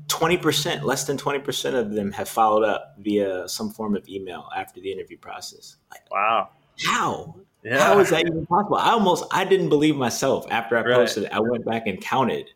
20%, 0.08 0.82
less 0.82 1.04
than 1.04 1.16
20% 1.16 1.74
of 1.74 1.92
them 1.92 2.12
have 2.12 2.28
followed 2.28 2.62
up 2.62 2.94
via 2.98 3.48
some 3.48 3.70
form 3.70 3.96
of 3.96 4.06
email 4.06 4.50
after 4.54 4.82
the 4.82 4.92
interview 4.92 5.16
process. 5.16 5.76
Like, 5.90 6.02
wow. 6.10 6.50
How? 6.86 7.34
Yeah. 7.64 7.82
How 7.82 7.98
is 8.00 8.10
that 8.10 8.26
even 8.26 8.44
possible? 8.44 8.76
I 8.76 8.90
almost 8.90 9.24
I 9.30 9.46
didn't 9.46 9.70
believe 9.70 9.96
myself 9.96 10.44
after 10.50 10.76
I 10.76 10.82
posted 10.82 11.22
right. 11.22 11.32
it. 11.32 11.34
I 11.34 11.40
went 11.40 11.64
back 11.64 11.86
and 11.86 11.98
counted 12.02 12.50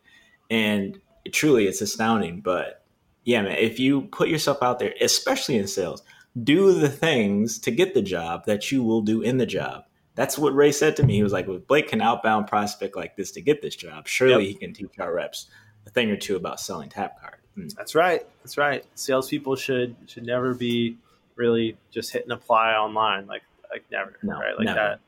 and 0.51 0.99
truly, 1.31 1.65
it's 1.65 1.81
astounding. 1.81 2.41
But 2.41 2.85
yeah, 3.23 3.41
man, 3.41 3.57
if 3.57 3.79
you 3.79 4.03
put 4.03 4.29
yourself 4.29 4.61
out 4.61 4.77
there, 4.77 4.93
especially 5.01 5.57
in 5.57 5.65
sales, 5.65 6.03
do 6.43 6.71
the 6.71 6.89
things 6.89 7.57
to 7.61 7.71
get 7.71 7.95
the 7.95 8.03
job 8.03 8.45
that 8.45 8.71
you 8.71 8.83
will 8.83 9.01
do 9.01 9.23
in 9.23 9.39
the 9.39 9.47
job. 9.47 9.85
That's 10.13 10.37
what 10.37 10.53
Ray 10.53 10.71
said 10.71 10.95
to 10.97 11.03
me. 11.03 11.15
He 11.15 11.23
was 11.23 11.33
like, 11.33 11.47
"If 11.47 11.65
Blake 11.65 11.87
can 11.87 11.99
outbound 11.99 12.45
prospect 12.45 12.95
like 12.95 13.15
this 13.15 13.31
to 13.31 13.41
get 13.41 13.63
this 13.63 13.75
job, 13.75 14.07
surely 14.07 14.45
yep. 14.45 14.53
he 14.53 14.53
can 14.53 14.73
teach 14.73 14.99
our 14.99 15.11
reps 15.11 15.47
thing 15.93 16.11
or 16.11 16.17
two 16.17 16.35
about 16.35 16.59
selling 16.59 16.89
Tapcart." 16.89 17.37
Mm. 17.57 17.73
That's 17.75 17.95
right. 17.95 18.25
That's 18.43 18.57
right. 18.57 18.85
Salespeople 18.95 19.55
should 19.55 19.95
should 20.07 20.25
never 20.25 20.53
be 20.53 20.97
really 21.35 21.77
just 21.91 22.11
hit 22.11 22.23
and 22.23 22.31
apply 22.31 22.73
online 22.73 23.27
like 23.27 23.43
like 23.71 23.83
never. 23.91 24.17
No, 24.21 24.33
right? 24.33 24.57
Like 24.57 24.65
never. 24.65 24.79
that. 24.79 24.99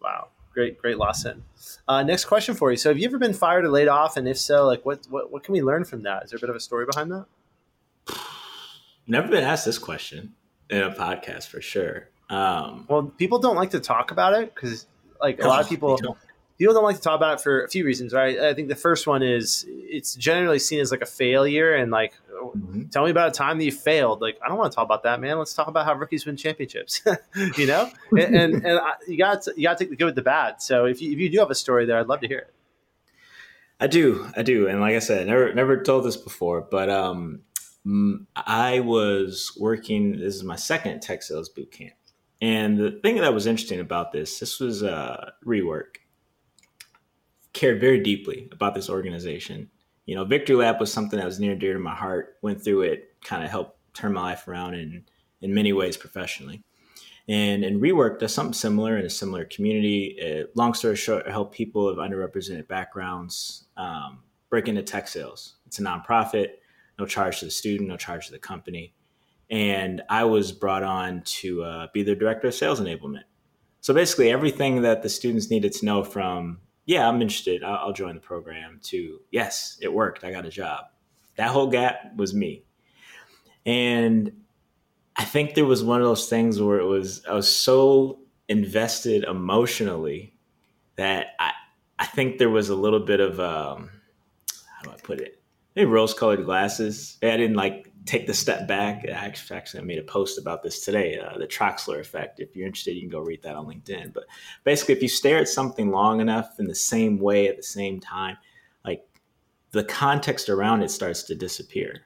Wow 0.00 0.28
great, 0.52 0.78
great 0.78 0.98
lesson. 0.98 1.44
Uh, 1.88 2.02
next 2.02 2.26
question 2.26 2.54
for 2.54 2.70
you. 2.70 2.76
So, 2.76 2.90
have 2.90 2.98
you 2.98 3.06
ever 3.06 3.18
been 3.18 3.32
fired 3.32 3.64
or 3.64 3.68
laid 3.68 3.88
off? 3.88 4.16
And 4.16 4.28
if 4.28 4.38
so, 4.38 4.66
like, 4.66 4.84
what, 4.84 5.06
what, 5.08 5.32
what 5.32 5.42
can 5.42 5.52
we 5.52 5.62
learn 5.62 5.84
from 5.84 6.02
that? 6.02 6.24
Is 6.24 6.30
there 6.30 6.38
a 6.38 6.40
bit 6.40 6.50
of 6.50 6.56
a 6.56 6.60
story 6.60 6.86
behind 6.86 7.10
that? 7.10 7.26
Never 9.06 9.28
been 9.28 9.44
asked 9.44 9.64
this 9.64 9.78
question 9.78 10.34
in 10.70 10.82
a 10.82 10.90
podcast 10.90 11.48
for 11.48 11.60
sure. 11.60 12.08
Um, 12.30 12.86
well, 12.88 13.02
people 13.02 13.38
don't 13.38 13.56
like 13.56 13.70
to 13.70 13.80
talk 13.80 14.10
about 14.10 14.34
it 14.34 14.54
because, 14.54 14.86
like, 15.20 15.42
a 15.42 15.48
lot 15.48 15.60
of 15.60 15.68
people 15.68 15.98
people 16.62 16.74
don't 16.74 16.84
like 16.84 16.94
to 16.94 17.02
talk 17.02 17.16
about 17.16 17.40
it 17.40 17.42
for 17.42 17.64
a 17.64 17.68
few 17.68 17.84
reasons, 17.84 18.12
right? 18.12 18.38
I 18.38 18.54
think 18.54 18.68
the 18.68 18.76
first 18.76 19.08
one 19.08 19.20
is 19.20 19.66
it's 19.68 20.14
generally 20.14 20.60
seen 20.60 20.78
as 20.78 20.92
like 20.92 21.02
a 21.02 21.06
failure 21.06 21.74
and 21.74 21.90
like 21.90 22.12
mm-hmm. 22.32 22.84
tell 22.84 23.04
me 23.04 23.10
about 23.10 23.30
a 23.30 23.32
time 23.32 23.58
that 23.58 23.64
you 23.64 23.72
failed. 23.72 24.20
Like 24.20 24.38
I 24.44 24.48
don't 24.48 24.58
want 24.58 24.70
to 24.70 24.76
talk 24.76 24.84
about 24.84 25.02
that, 25.02 25.20
man. 25.20 25.38
Let's 25.38 25.54
talk 25.54 25.66
about 25.66 25.86
how 25.86 25.94
rookies 25.94 26.24
win 26.24 26.36
championships. 26.36 27.00
you 27.58 27.66
know, 27.66 27.90
and 28.12 28.36
and, 28.36 28.54
and 28.64 28.78
I, 28.78 28.92
you 29.08 29.18
got 29.18 29.44
you 29.56 29.64
got 29.64 29.76
to 29.76 29.84
take 29.84 29.90
the 29.90 29.96
good 29.96 30.04
with 30.04 30.14
the 30.14 30.22
bad. 30.22 30.62
So 30.62 30.84
if 30.84 31.02
you 31.02 31.10
if 31.10 31.18
you 31.18 31.30
do 31.30 31.40
have 31.40 31.50
a 31.50 31.56
story 31.56 31.84
there, 31.84 31.98
I'd 31.98 32.06
love 32.06 32.20
to 32.20 32.28
hear 32.28 32.38
it. 32.38 32.54
I 33.80 33.88
do, 33.88 34.30
I 34.36 34.44
do, 34.44 34.68
and 34.68 34.80
like 34.80 34.94
I 34.94 35.00
said, 35.00 35.26
never 35.26 35.52
never 35.52 35.82
told 35.82 36.04
this 36.04 36.16
before, 36.16 36.60
but 36.60 36.88
um, 36.88 37.40
I 38.36 38.78
was 38.78 39.50
working. 39.58 40.12
This 40.12 40.36
is 40.36 40.44
my 40.44 40.54
second 40.54 41.02
tech 41.02 41.24
sales 41.24 41.48
boot 41.48 41.72
camp, 41.72 41.94
and 42.40 42.78
the 42.78 42.92
thing 43.02 43.16
that 43.16 43.34
was 43.34 43.48
interesting 43.48 43.80
about 43.80 44.12
this, 44.12 44.38
this 44.38 44.60
was 44.60 44.84
uh, 44.84 45.32
re:work 45.44 46.01
cared 47.52 47.80
very 47.80 48.00
deeply 48.00 48.48
about 48.52 48.74
this 48.74 48.88
organization. 48.90 49.70
You 50.06 50.14
know, 50.14 50.24
Victory 50.24 50.56
Lap 50.56 50.80
was 50.80 50.92
something 50.92 51.18
that 51.18 51.26
was 51.26 51.38
near 51.38 51.52
and 51.52 51.60
dear 51.60 51.74
to 51.74 51.78
my 51.78 51.94
heart. 51.94 52.36
Went 52.42 52.62
through 52.62 52.82
it, 52.82 53.14
kind 53.24 53.44
of 53.44 53.50
helped 53.50 53.78
turn 53.94 54.12
my 54.12 54.22
life 54.22 54.48
around 54.48 54.74
in 54.74 55.04
in 55.40 55.54
many 55.54 55.72
ways 55.72 55.96
professionally. 55.96 56.62
And 57.28 57.64
and 57.64 57.80
re:work 57.80 58.18
does 58.18 58.34
something 58.34 58.52
similar 58.52 58.96
in 58.98 59.04
a 59.04 59.10
similar 59.10 59.44
community. 59.44 60.18
Uh, 60.20 60.46
long 60.54 60.74
story 60.74 60.96
short, 60.96 61.28
help 61.28 61.54
people 61.54 61.88
of 61.88 61.98
underrepresented 61.98 62.66
backgrounds 62.66 63.66
um, 63.76 64.22
break 64.50 64.68
into 64.68 64.82
tech 64.82 65.08
sales. 65.08 65.56
It's 65.66 65.78
a 65.78 65.82
nonprofit, 65.82 66.48
no 66.98 67.06
charge 67.06 67.38
to 67.40 67.44
the 67.44 67.50
student, 67.50 67.88
no 67.88 67.96
charge 67.96 68.26
to 68.26 68.32
the 68.32 68.38
company. 68.38 68.94
And 69.50 70.02
I 70.08 70.24
was 70.24 70.50
brought 70.50 70.82
on 70.82 71.22
to 71.24 71.62
uh, 71.62 71.86
be 71.92 72.02
the 72.02 72.16
director 72.16 72.48
of 72.48 72.54
sales 72.54 72.80
enablement. 72.80 73.24
So 73.80 73.92
basically, 73.94 74.30
everything 74.30 74.82
that 74.82 75.02
the 75.02 75.08
students 75.08 75.50
needed 75.50 75.72
to 75.74 75.84
know 75.84 76.02
from 76.02 76.58
yeah, 76.84 77.08
I'm 77.08 77.22
interested. 77.22 77.62
I'll, 77.62 77.86
I'll 77.86 77.92
join 77.92 78.14
the 78.14 78.20
program. 78.20 78.80
To 78.84 79.20
yes, 79.30 79.78
it 79.80 79.92
worked. 79.92 80.24
I 80.24 80.32
got 80.32 80.46
a 80.46 80.50
job. 80.50 80.86
That 81.36 81.48
whole 81.48 81.68
gap 81.68 82.14
was 82.16 82.34
me, 82.34 82.64
and 83.64 84.32
I 85.16 85.24
think 85.24 85.54
there 85.54 85.64
was 85.64 85.84
one 85.84 86.00
of 86.00 86.06
those 86.06 86.28
things 86.28 86.60
where 86.60 86.78
it 86.78 86.86
was 86.86 87.24
I 87.26 87.34
was 87.34 87.50
so 87.54 88.18
invested 88.48 89.24
emotionally 89.24 90.34
that 90.96 91.28
I 91.38 91.52
I 91.98 92.06
think 92.06 92.38
there 92.38 92.50
was 92.50 92.68
a 92.68 92.74
little 92.74 93.00
bit 93.00 93.20
of 93.20 93.38
um, 93.38 93.90
how 94.76 94.82
do 94.82 94.90
I 94.90 94.96
put 95.02 95.20
it? 95.20 95.40
Maybe 95.76 95.86
rose 95.86 96.14
colored 96.14 96.44
glasses. 96.44 97.18
I 97.22 97.36
didn't 97.36 97.56
like 97.56 97.91
take 98.04 98.26
the 98.26 98.34
step 98.34 98.66
back. 98.66 99.04
Actually, 99.08 99.80
I 99.80 99.84
made 99.84 99.98
a 99.98 100.02
post 100.02 100.38
about 100.38 100.62
this 100.62 100.84
today, 100.84 101.18
uh, 101.18 101.38
the 101.38 101.46
Troxler 101.46 102.00
effect. 102.00 102.40
If 102.40 102.56
you're 102.56 102.66
interested, 102.66 102.94
you 102.94 103.02
can 103.02 103.10
go 103.10 103.20
read 103.20 103.42
that 103.42 103.56
on 103.56 103.66
LinkedIn. 103.66 104.12
But 104.12 104.24
basically, 104.64 104.94
if 104.94 105.02
you 105.02 105.08
stare 105.08 105.38
at 105.38 105.48
something 105.48 105.90
long 105.90 106.20
enough 106.20 106.58
in 106.58 106.66
the 106.66 106.74
same 106.74 107.18
way 107.18 107.48
at 107.48 107.56
the 107.56 107.62
same 107.62 108.00
time, 108.00 108.36
like 108.84 109.04
the 109.70 109.84
context 109.84 110.48
around 110.48 110.82
it 110.82 110.90
starts 110.90 111.22
to 111.24 111.34
disappear. 111.34 112.02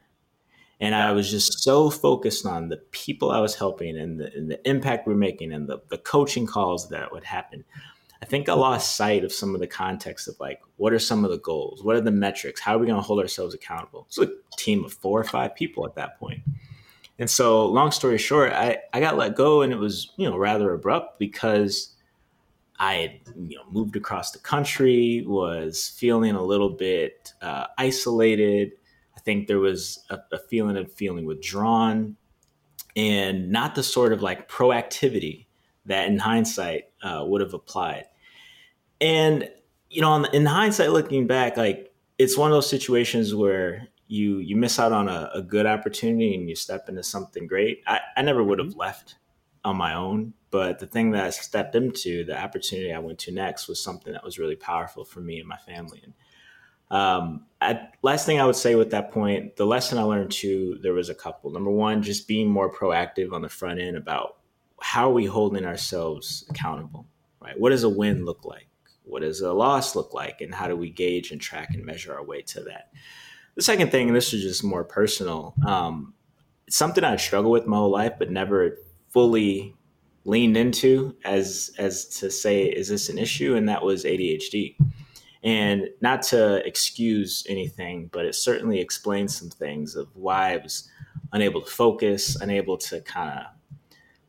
And 0.78 0.94
I 0.94 1.12
was 1.12 1.30
just 1.30 1.62
so 1.62 1.88
focused 1.88 2.44
on 2.44 2.68
the 2.68 2.76
people 2.90 3.30
I 3.30 3.40
was 3.40 3.54
helping 3.54 3.96
and 3.96 4.20
the, 4.20 4.30
and 4.34 4.50
the 4.50 4.68
impact 4.68 5.06
we 5.06 5.14
we're 5.14 5.18
making 5.18 5.52
and 5.52 5.66
the, 5.66 5.80
the 5.88 5.96
coaching 5.96 6.46
calls 6.46 6.90
that 6.90 7.10
would 7.12 7.24
happen 7.24 7.64
I 8.22 8.26
think 8.26 8.48
I 8.48 8.54
lost 8.54 8.96
sight 8.96 9.24
of 9.24 9.32
some 9.32 9.54
of 9.54 9.60
the 9.60 9.66
context 9.66 10.26
of 10.28 10.38
like, 10.40 10.60
what 10.76 10.92
are 10.92 10.98
some 10.98 11.24
of 11.24 11.30
the 11.30 11.38
goals? 11.38 11.82
What 11.82 11.96
are 11.96 12.00
the 12.00 12.10
metrics? 12.10 12.60
How 12.60 12.76
are 12.76 12.78
we 12.78 12.86
going 12.86 12.96
to 12.96 13.06
hold 13.06 13.20
ourselves 13.20 13.54
accountable? 13.54 14.06
It's 14.08 14.18
a 14.18 14.30
team 14.56 14.84
of 14.84 14.92
four 14.92 15.20
or 15.20 15.24
five 15.24 15.54
people 15.54 15.86
at 15.86 15.94
that 15.96 16.18
point. 16.18 16.42
And 17.18 17.30
so, 17.30 17.66
long 17.66 17.92
story 17.92 18.18
short, 18.18 18.52
I, 18.52 18.78
I 18.92 19.00
got 19.00 19.16
let 19.16 19.36
go 19.36 19.62
and 19.62 19.72
it 19.72 19.78
was, 19.78 20.12
you 20.16 20.28
know, 20.28 20.36
rather 20.36 20.72
abrupt 20.72 21.18
because 21.18 21.94
I 22.78 22.94
had, 22.94 23.20
you 23.36 23.56
know, 23.56 23.64
moved 23.70 23.96
across 23.96 24.32
the 24.32 24.38
country, 24.38 25.24
was 25.26 25.88
feeling 25.88 26.34
a 26.34 26.42
little 26.42 26.70
bit 26.70 27.32
uh, 27.40 27.66
isolated. 27.78 28.72
I 29.16 29.20
think 29.20 29.46
there 29.46 29.60
was 29.60 30.04
a, 30.10 30.18
a 30.32 30.38
feeling 30.38 30.76
of 30.76 30.92
feeling 30.92 31.24
withdrawn 31.24 32.16
and 32.96 33.50
not 33.50 33.74
the 33.74 33.82
sort 33.82 34.12
of 34.12 34.22
like 34.22 34.48
proactivity 34.48 35.46
that 35.86 36.08
in 36.08 36.18
hindsight 36.18 36.85
uh, 37.02 37.24
would 37.26 37.40
have 37.40 37.54
applied. 37.54 38.06
And 39.00 39.48
you 39.90 40.02
know, 40.02 40.24
in 40.24 40.46
hindsight, 40.46 40.90
looking 40.90 41.26
back, 41.26 41.56
like 41.56 41.92
it's 42.18 42.36
one 42.36 42.50
of 42.50 42.56
those 42.56 42.68
situations 42.68 43.34
where 43.34 43.88
you 44.08 44.38
you 44.38 44.56
miss 44.56 44.78
out 44.78 44.92
on 44.92 45.08
a, 45.08 45.30
a 45.34 45.42
good 45.42 45.66
opportunity 45.66 46.34
and 46.34 46.48
you 46.48 46.56
step 46.56 46.88
into 46.88 47.02
something 47.02 47.46
great. 47.46 47.82
I, 47.86 48.00
I 48.16 48.22
never 48.22 48.42
would 48.42 48.58
have 48.58 48.68
mm-hmm. 48.68 48.80
left 48.80 49.16
on 49.64 49.76
my 49.76 49.94
own, 49.94 50.32
but 50.50 50.78
the 50.78 50.86
thing 50.86 51.10
that 51.10 51.24
I 51.24 51.30
stepped 51.30 51.74
into, 51.74 52.24
the 52.24 52.40
opportunity 52.40 52.92
I 52.92 52.98
went 52.98 53.18
to 53.20 53.32
next, 53.32 53.68
was 53.68 53.82
something 53.82 54.12
that 54.12 54.24
was 54.24 54.38
really 54.38 54.54
powerful 54.56 55.04
for 55.04 55.20
me 55.20 55.40
and 55.40 55.48
my 55.48 55.56
family. 55.56 56.02
And 56.04 56.14
um, 56.88 57.46
I, 57.60 57.88
last 58.02 58.26
thing 58.26 58.40
I 58.40 58.46
would 58.46 58.54
say 58.54 58.76
with 58.76 58.90
that 58.92 59.10
point, 59.10 59.56
the 59.56 59.66
lesson 59.66 59.98
I 59.98 60.02
learned 60.02 60.30
too, 60.30 60.78
there 60.82 60.92
was 60.92 61.08
a 61.08 61.14
couple. 61.14 61.50
Number 61.50 61.70
one, 61.70 62.02
just 62.02 62.28
being 62.28 62.48
more 62.48 62.72
proactive 62.72 63.32
on 63.32 63.42
the 63.42 63.48
front 63.48 63.80
end 63.80 63.96
about 63.96 64.36
how 64.80 65.10
are 65.10 65.14
we 65.14 65.26
holding 65.26 65.64
ourselves 65.64 66.44
accountable, 66.50 67.06
right? 67.40 67.58
What 67.58 67.70
does 67.70 67.84
a 67.84 67.88
win 67.88 68.24
look 68.24 68.44
like? 68.44 68.68
what 69.06 69.22
does 69.22 69.40
a 69.40 69.52
loss 69.52 69.96
look 69.96 70.12
like? 70.12 70.40
And 70.40 70.54
how 70.54 70.68
do 70.68 70.76
we 70.76 70.90
gauge 70.90 71.30
and 71.30 71.40
track 71.40 71.74
and 71.74 71.84
measure 71.84 72.14
our 72.14 72.24
way 72.24 72.42
to 72.42 72.60
that? 72.64 72.90
The 73.54 73.62
second 73.62 73.90
thing, 73.90 74.08
and 74.08 74.16
this 74.16 74.34
is 74.34 74.42
just 74.42 74.62
more 74.62 74.84
personal, 74.84 75.54
um, 75.66 76.12
something 76.68 77.02
I've 77.02 77.20
struggled 77.20 77.52
with 77.52 77.66
my 77.66 77.76
whole 77.76 77.90
life, 77.90 78.14
but 78.18 78.30
never 78.30 78.78
fully 79.10 79.74
leaned 80.24 80.56
into 80.56 81.16
as 81.24 81.70
as 81.78 82.06
to 82.18 82.30
say, 82.30 82.64
is 82.64 82.88
this 82.88 83.08
an 83.08 83.16
issue? 83.16 83.54
And 83.54 83.68
that 83.68 83.82
was 83.82 84.04
ADHD. 84.04 84.76
And 85.42 85.88
not 86.00 86.22
to 86.22 86.66
excuse 86.66 87.46
anything, 87.48 88.10
but 88.12 88.26
it 88.26 88.34
certainly 88.34 88.80
explains 88.80 89.38
some 89.38 89.48
things 89.48 89.94
of 89.94 90.08
why 90.14 90.54
I 90.54 90.56
was 90.56 90.90
unable 91.32 91.62
to 91.62 91.70
focus, 91.70 92.34
unable 92.36 92.76
to 92.78 93.00
kind 93.02 93.38
of 93.38 93.46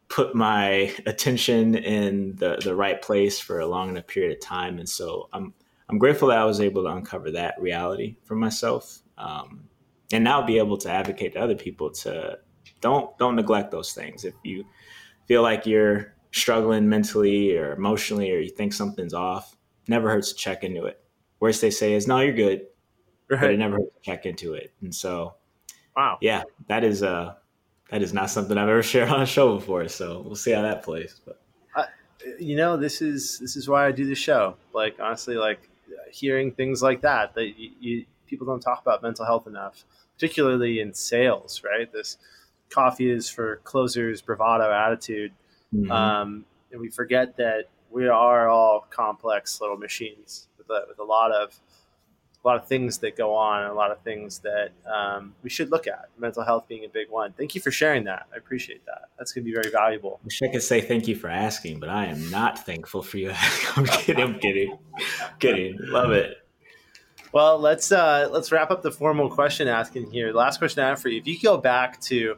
put 0.09 0.35
my 0.35 0.93
attention 1.05 1.75
in 1.75 2.35
the, 2.35 2.57
the 2.63 2.75
right 2.75 3.01
place 3.01 3.39
for 3.39 3.59
a 3.59 3.67
long 3.67 3.89
enough 3.89 4.07
period 4.07 4.31
of 4.31 4.41
time. 4.41 4.79
And 4.79 4.87
so 4.87 5.29
I'm 5.33 5.53
I'm 5.89 5.97
grateful 5.97 6.27
that 6.29 6.37
I 6.37 6.43
was 6.43 6.59
able 6.59 6.83
to 6.83 6.89
uncover 6.89 7.31
that 7.31 7.55
reality 7.61 8.17
for 8.23 8.35
myself, 8.35 8.99
um, 9.17 9.69
and 10.11 10.23
now 10.23 10.41
be 10.41 10.57
able 10.57 10.77
to 10.79 10.91
advocate 10.91 11.33
to 11.33 11.39
other 11.39 11.55
people 11.55 11.91
to 11.91 12.39
don't 12.81 13.17
don't 13.17 13.35
neglect 13.35 13.71
those 13.71 13.93
things. 13.93 14.25
If 14.25 14.33
you 14.43 14.65
feel 15.27 15.43
like 15.43 15.65
you're 15.65 16.13
struggling 16.31 16.89
mentally 16.89 17.55
or 17.57 17.73
emotionally, 17.73 18.31
or 18.31 18.39
you 18.39 18.49
think 18.49 18.73
something's 18.73 19.13
off, 19.13 19.55
never 19.87 20.09
hurts 20.09 20.33
to 20.33 20.35
check 20.35 20.63
into 20.63 20.85
it. 20.85 21.01
Worst 21.39 21.61
they 21.61 21.71
say 21.71 21.93
is, 21.93 22.05
"No, 22.05 22.19
you're 22.19 22.33
good," 22.33 22.63
right. 23.29 23.39
but 23.39 23.51
it 23.51 23.57
never 23.57 23.77
hurts 23.77 23.95
to 23.95 24.11
check 24.11 24.25
into 24.25 24.55
it. 24.55 24.73
And 24.81 24.93
so, 24.93 25.35
wow, 25.95 26.17
yeah, 26.21 26.43
that 26.67 26.83
is 26.83 27.01
uh 27.01 27.35
that 27.89 28.01
is 28.01 28.13
not 28.13 28.29
something 28.29 28.57
I've 28.57 28.69
ever 28.69 28.83
shared 28.93 29.09
on 29.09 29.21
a 29.21 29.25
show 29.25 29.55
before. 29.55 29.87
So 29.87 30.21
we'll 30.25 30.35
see 30.35 30.51
how 30.51 30.61
that 30.61 30.83
plays. 30.83 31.19
But 31.25 31.39
uh, 31.75 31.85
you 32.39 32.55
know, 32.55 32.77
this 32.77 33.01
is 33.01 33.39
this 33.39 33.55
is 33.55 33.67
why 33.67 33.87
I 33.87 33.91
do 33.91 34.05
the 34.05 34.15
show. 34.15 34.55
Like 34.73 34.97
honestly, 34.99 35.35
like 35.35 35.69
hearing 36.11 36.51
things 36.51 36.81
like 36.81 37.01
that 37.01 37.35
that 37.35 37.57
you, 37.57 37.71
you 37.79 38.05
people 38.27 38.45
don't 38.45 38.61
talk 38.61 38.81
about 38.81 39.01
mental 39.01 39.25
health 39.25 39.47
enough, 39.47 39.85
particularly 40.15 40.79
in 40.79 40.93
sales. 40.93 41.61
Right, 41.63 41.91
this 41.91 42.17
coffee 42.69 43.09
is 43.09 43.29
for 43.29 43.57
closers, 43.63 44.21
bravado 44.21 44.71
attitude, 44.71 45.31
mm-hmm. 45.73 45.91
um, 45.91 46.45
and 46.71 46.81
we 46.81 46.89
forget 46.89 47.37
that 47.37 47.69
we 47.89 48.07
are 48.07 48.49
all 48.49 48.85
complex 48.89 49.61
little 49.61 49.77
machines 49.77 50.47
with 50.57 50.69
a, 50.69 50.85
with 50.87 50.99
a 50.99 51.03
lot 51.03 51.31
of 51.31 51.57
a 52.47 52.49
lot 52.49 52.55
of 52.55 52.65
things 52.65 52.99
that 52.99 53.17
go 53.17 53.35
on 53.35 53.63
and 53.63 53.71
a 53.71 53.73
lot 53.73 53.91
of 53.91 53.99
things 54.03 54.39
that 54.39 54.69
um, 54.89 55.35
we 55.43 55.49
should 55.49 55.69
look 55.69 55.85
at. 55.85 56.05
Mental 56.17 56.43
health 56.43 56.65
being 56.65 56.85
a 56.85 56.87
big 56.87 57.09
one. 57.09 57.33
Thank 57.33 57.55
you 57.55 57.61
for 57.61 57.71
sharing 57.71 58.05
that. 58.05 58.27
I 58.33 58.37
appreciate 58.37 58.85
that. 58.85 59.09
That's 59.17 59.33
going 59.33 59.43
to 59.43 59.51
be 59.51 59.53
very 59.53 59.69
valuable. 59.69 60.21
I 60.21 60.25
wish 60.25 60.41
I 60.41 60.47
could 60.47 60.63
say 60.63 60.79
thank 60.79 61.09
you 61.09 61.15
for 61.17 61.29
asking, 61.29 61.81
but 61.81 61.89
I 61.89 62.05
am 62.05 62.31
not 62.31 62.65
thankful 62.65 63.01
for 63.01 63.17
you. 63.17 63.33
I'm 63.75 63.85
kidding. 63.85 64.23
I'm 64.23 64.39
kidding. 64.39 64.77
I'm 65.21 65.37
kidding. 65.39 65.77
Love 65.81 66.11
it. 66.11 66.37
Well, 67.33 67.59
let's 67.59 67.91
uh, 67.91 68.29
let's 68.31 68.53
wrap 68.53 68.71
up 68.71 68.81
the 68.81 68.91
formal 68.91 69.29
question 69.29 69.67
asking 69.67 70.11
here. 70.11 70.31
The 70.31 70.37
last 70.37 70.57
question 70.57 70.81
I 70.81 70.87
have 70.87 71.01
for 71.01 71.09
you: 71.09 71.19
If 71.19 71.27
you 71.27 71.37
go 71.43 71.57
back 71.57 71.99
to, 72.03 72.37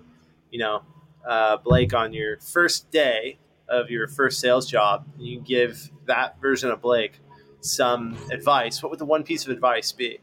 you 0.50 0.60
know, 0.60 0.82
uh, 1.24 1.58
Blake 1.58 1.94
on 1.94 2.14
your 2.14 2.40
first 2.40 2.90
day 2.90 3.38
of 3.68 3.92
your 3.92 4.08
first 4.08 4.40
sales 4.40 4.66
job, 4.66 5.06
you 5.20 5.40
give 5.40 5.92
that 6.08 6.42
version 6.42 6.72
of 6.72 6.82
Blake 6.82 7.20
some 7.62 8.18
advice, 8.32 8.82
what 8.82 8.90
would 8.90 9.00
the 9.00 9.06
one 9.06 9.24
piece 9.24 9.46
of 9.46 9.52
advice 9.52 9.92
be? 9.92 10.20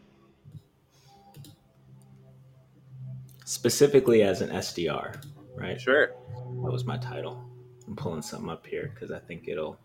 Specifically 3.45 4.23
as 4.23 4.41
an 4.41 4.51
SDR, 4.51 5.23
right? 5.55 5.81
Sure. 5.81 6.09
That 6.09 6.73
was 6.73 6.85
my 6.85 6.97
title. 6.99 7.43
I'm 7.87 7.95
pulling 7.95 8.23
something 8.23 8.51
up 8.51 8.67
here 8.67 8.91
because 8.93 9.13
I 9.13 9.19
think 9.19 9.49
it'll 9.49 9.79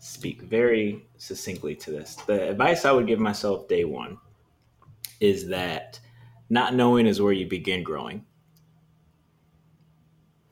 speak 0.00 0.42
very 0.42 1.06
succinctly 1.16 1.74
to 1.76 1.90
this. 1.90 2.16
The 2.26 2.50
advice 2.50 2.84
I 2.84 2.92
would 2.92 3.06
give 3.06 3.18
myself 3.18 3.68
day 3.68 3.84
one 3.84 4.18
is 5.20 5.48
that 5.48 5.98
not 6.50 6.74
knowing 6.74 7.06
is 7.06 7.20
where 7.20 7.32
you 7.32 7.46
begin 7.46 7.82
growing 7.82 8.24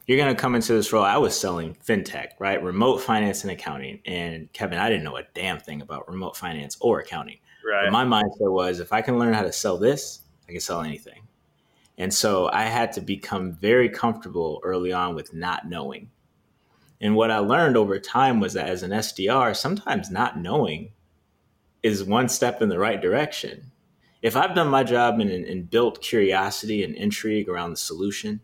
you're 0.07 0.19
going 0.19 0.35
to 0.35 0.40
come 0.40 0.55
into 0.55 0.73
this 0.73 0.92
role. 0.92 1.05
I 1.05 1.16
was 1.16 1.38
selling 1.38 1.75
fintech, 1.75 2.29
right? 2.38 2.62
Remote 2.62 2.99
finance 2.99 3.42
and 3.42 3.51
accounting. 3.51 4.01
And 4.07 4.53
Kevin, 4.53 4.79
I 4.79 4.88
didn't 4.88 5.05
know 5.05 5.16
a 5.16 5.25
damn 5.35 5.59
thing 5.59 5.83
about 5.83 6.09
remote 6.09 6.37
finance 6.37 6.77
or 6.81 7.01
accounting. 7.01 7.38
Right. 7.66 7.87
But 7.87 7.92
my 7.92 8.05
mindset 8.05 8.53
was 8.53 8.79
if 8.79 8.92
I 8.92 9.03
can 9.03 9.19
learn 9.19 9.35
how 9.35 9.42
to 9.42 9.53
sell 9.53 9.79
this, 9.79 10.21
I 10.49 10.53
can 10.53 10.61
sell 10.61 10.83
anything. 10.83 11.23
And 11.99 12.12
so 12.12 12.49
I 12.53 12.64
had 12.64 12.92
to 12.92 13.01
become 13.01 13.55
very 13.55 13.88
comfortable 13.88 14.61
early 14.62 14.92
on 14.92 15.14
with 15.14 15.35
not 15.35 15.69
knowing. 15.69 16.11
And 17.01 17.16
what 17.16 17.31
I 17.31 17.38
learned 17.38 17.77
over 17.77 17.99
time 17.99 18.38
was 18.38 18.53
that 18.53 18.69
as 18.69 18.83
an 18.83 18.90
SDR, 18.90 19.57
sometimes 19.57 20.11
not 20.11 20.38
knowing 20.38 20.90
is 21.83 22.05
one 22.05 22.29
step 22.29 22.62
in 22.62 22.69
the 22.69 22.79
right 22.79 23.01
direction. 23.01 23.73
If 24.23 24.37
I've 24.37 24.55
done 24.55 24.69
my 24.69 24.83
job 24.85 25.21
and, 25.21 25.31
and 25.31 25.71
built 25.71 26.01
curiosity 26.01 26.85
and 26.85 26.95
intrigue 26.95 27.49
around 27.49 27.71
the 27.71 27.77
solution, 27.77 28.40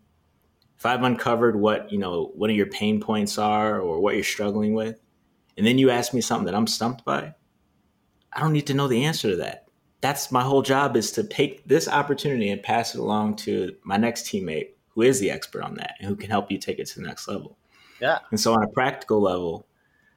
if 0.82 0.86
I've 0.86 1.04
uncovered 1.04 1.54
what, 1.54 1.92
you 1.92 1.98
know, 1.98 2.32
what 2.34 2.50
of 2.50 2.56
your 2.56 2.66
pain 2.66 3.00
points 3.00 3.38
are 3.38 3.78
or 3.78 4.00
what 4.00 4.16
you're 4.16 4.24
struggling 4.24 4.74
with, 4.74 5.00
and 5.56 5.64
then 5.64 5.78
you 5.78 5.90
ask 5.90 6.12
me 6.12 6.20
something 6.20 6.46
that 6.46 6.56
I'm 6.56 6.66
stumped 6.66 7.04
by, 7.04 7.36
I 8.32 8.40
don't 8.40 8.52
need 8.52 8.66
to 8.66 8.74
know 8.74 8.88
the 8.88 9.04
answer 9.04 9.30
to 9.30 9.36
that. 9.36 9.68
That's 10.00 10.32
my 10.32 10.42
whole 10.42 10.62
job 10.62 10.96
is 10.96 11.12
to 11.12 11.22
take 11.22 11.68
this 11.68 11.86
opportunity 11.86 12.50
and 12.50 12.60
pass 12.60 12.96
it 12.96 13.00
along 13.00 13.36
to 13.36 13.76
my 13.84 13.96
next 13.96 14.26
teammate 14.26 14.70
who 14.88 15.02
is 15.02 15.20
the 15.20 15.30
expert 15.30 15.62
on 15.62 15.76
that 15.76 15.94
and 16.00 16.08
who 16.08 16.16
can 16.16 16.30
help 16.30 16.50
you 16.50 16.58
take 16.58 16.80
it 16.80 16.88
to 16.88 17.00
the 17.00 17.06
next 17.06 17.28
level. 17.28 17.56
Yeah. 18.00 18.18
And 18.32 18.40
so 18.40 18.52
on 18.52 18.64
a 18.64 18.68
practical 18.68 19.20
level, 19.20 19.68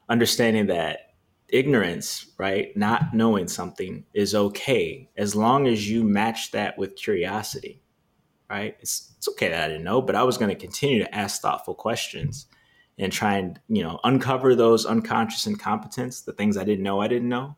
understanding 0.09 0.65
that 0.65 1.13
ignorance, 1.47 2.25
right, 2.39 2.75
not 2.75 3.13
knowing 3.13 3.47
something 3.47 4.03
is 4.15 4.33
okay 4.33 5.11
as 5.15 5.35
long 5.35 5.67
as 5.67 5.87
you 5.87 6.03
match 6.03 6.49
that 6.53 6.75
with 6.75 6.95
curiosity 6.95 7.83
right? 8.49 8.75
It's, 8.79 9.13
it's 9.25 9.35
okay 9.35 9.49
that 9.49 9.63
I 9.63 9.67
didn't 9.67 9.83
know, 9.83 10.01
but 10.01 10.15
I 10.15 10.23
was 10.23 10.37
going 10.37 10.49
to 10.49 10.55
continue 10.55 10.99
to 10.99 11.15
ask 11.15 11.41
thoughtful 11.41 11.73
questions 11.73 12.45
and 12.99 13.11
try 13.11 13.37
and, 13.37 13.59
you 13.67 13.83
know, 13.83 13.99
uncover 14.03 14.55
those 14.55 14.85
unconscious 14.85 15.47
incompetence, 15.47 16.21
the 16.21 16.31
things 16.31 16.57
I 16.57 16.63
didn't 16.63 16.83
know 16.83 17.01
I 17.01 17.07
didn't 17.07 17.29
know. 17.29 17.55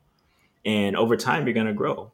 And 0.66 0.96
over 0.96 1.18
time, 1.18 1.46
you're 1.46 1.54
going 1.54 1.68
to 1.68 1.74
grow. 1.74 2.14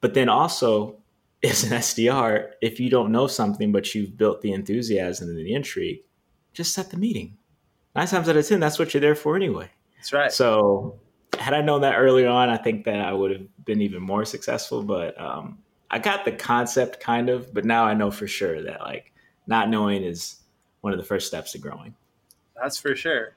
But 0.00 0.14
then 0.14 0.28
also, 0.28 0.96
as 1.44 1.64
an 1.64 1.78
SDR, 1.78 2.52
if 2.60 2.80
you 2.80 2.90
don't 2.90 3.12
know 3.12 3.26
something, 3.26 3.70
but 3.70 3.94
you've 3.94 4.16
built 4.16 4.40
the 4.40 4.52
enthusiasm 4.52 5.28
and 5.28 5.38
the 5.38 5.54
intrigue, 5.54 6.00
just 6.52 6.74
set 6.74 6.90
the 6.90 6.96
meeting. 6.96 7.36
Nine 7.94 8.06
times 8.06 8.28
out 8.28 8.36
of 8.36 8.46
10, 8.46 8.60
that's 8.60 8.78
what 8.78 8.94
you're 8.94 9.00
there 9.00 9.14
for 9.14 9.36
anyway. 9.36 9.68
That's 9.96 10.12
right. 10.12 10.32
So, 10.32 10.98
had 11.38 11.54
I 11.54 11.60
known 11.60 11.82
that 11.82 11.96
earlier 11.96 12.28
on, 12.28 12.48
I 12.48 12.56
think 12.56 12.84
that 12.84 13.00
I 13.00 13.12
would 13.12 13.30
have 13.30 13.64
been 13.64 13.82
even 13.82 14.02
more 14.02 14.24
successful. 14.24 14.82
But 14.82 15.20
um, 15.20 15.58
I 15.90 15.98
got 15.98 16.24
the 16.24 16.32
concept 16.32 17.00
kind 17.00 17.28
of, 17.28 17.52
but 17.52 17.64
now 17.64 17.84
I 17.84 17.94
know 17.94 18.10
for 18.10 18.28
sure 18.28 18.62
that 18.62 18.80
like 18.80 19.12
not 19.46 19.68
knowing 19.68 20.04
is 20.04 20.36
one 20.82 20.92
of 20.92 20.98
the 20.98 21.04
first 21.04 21.26
steps 21.26 21.52
to 21.52 21.58
growing. 21.58 21.94
That's 22.60 22.78
for 22.78 22.94
sure. 22.94 23.32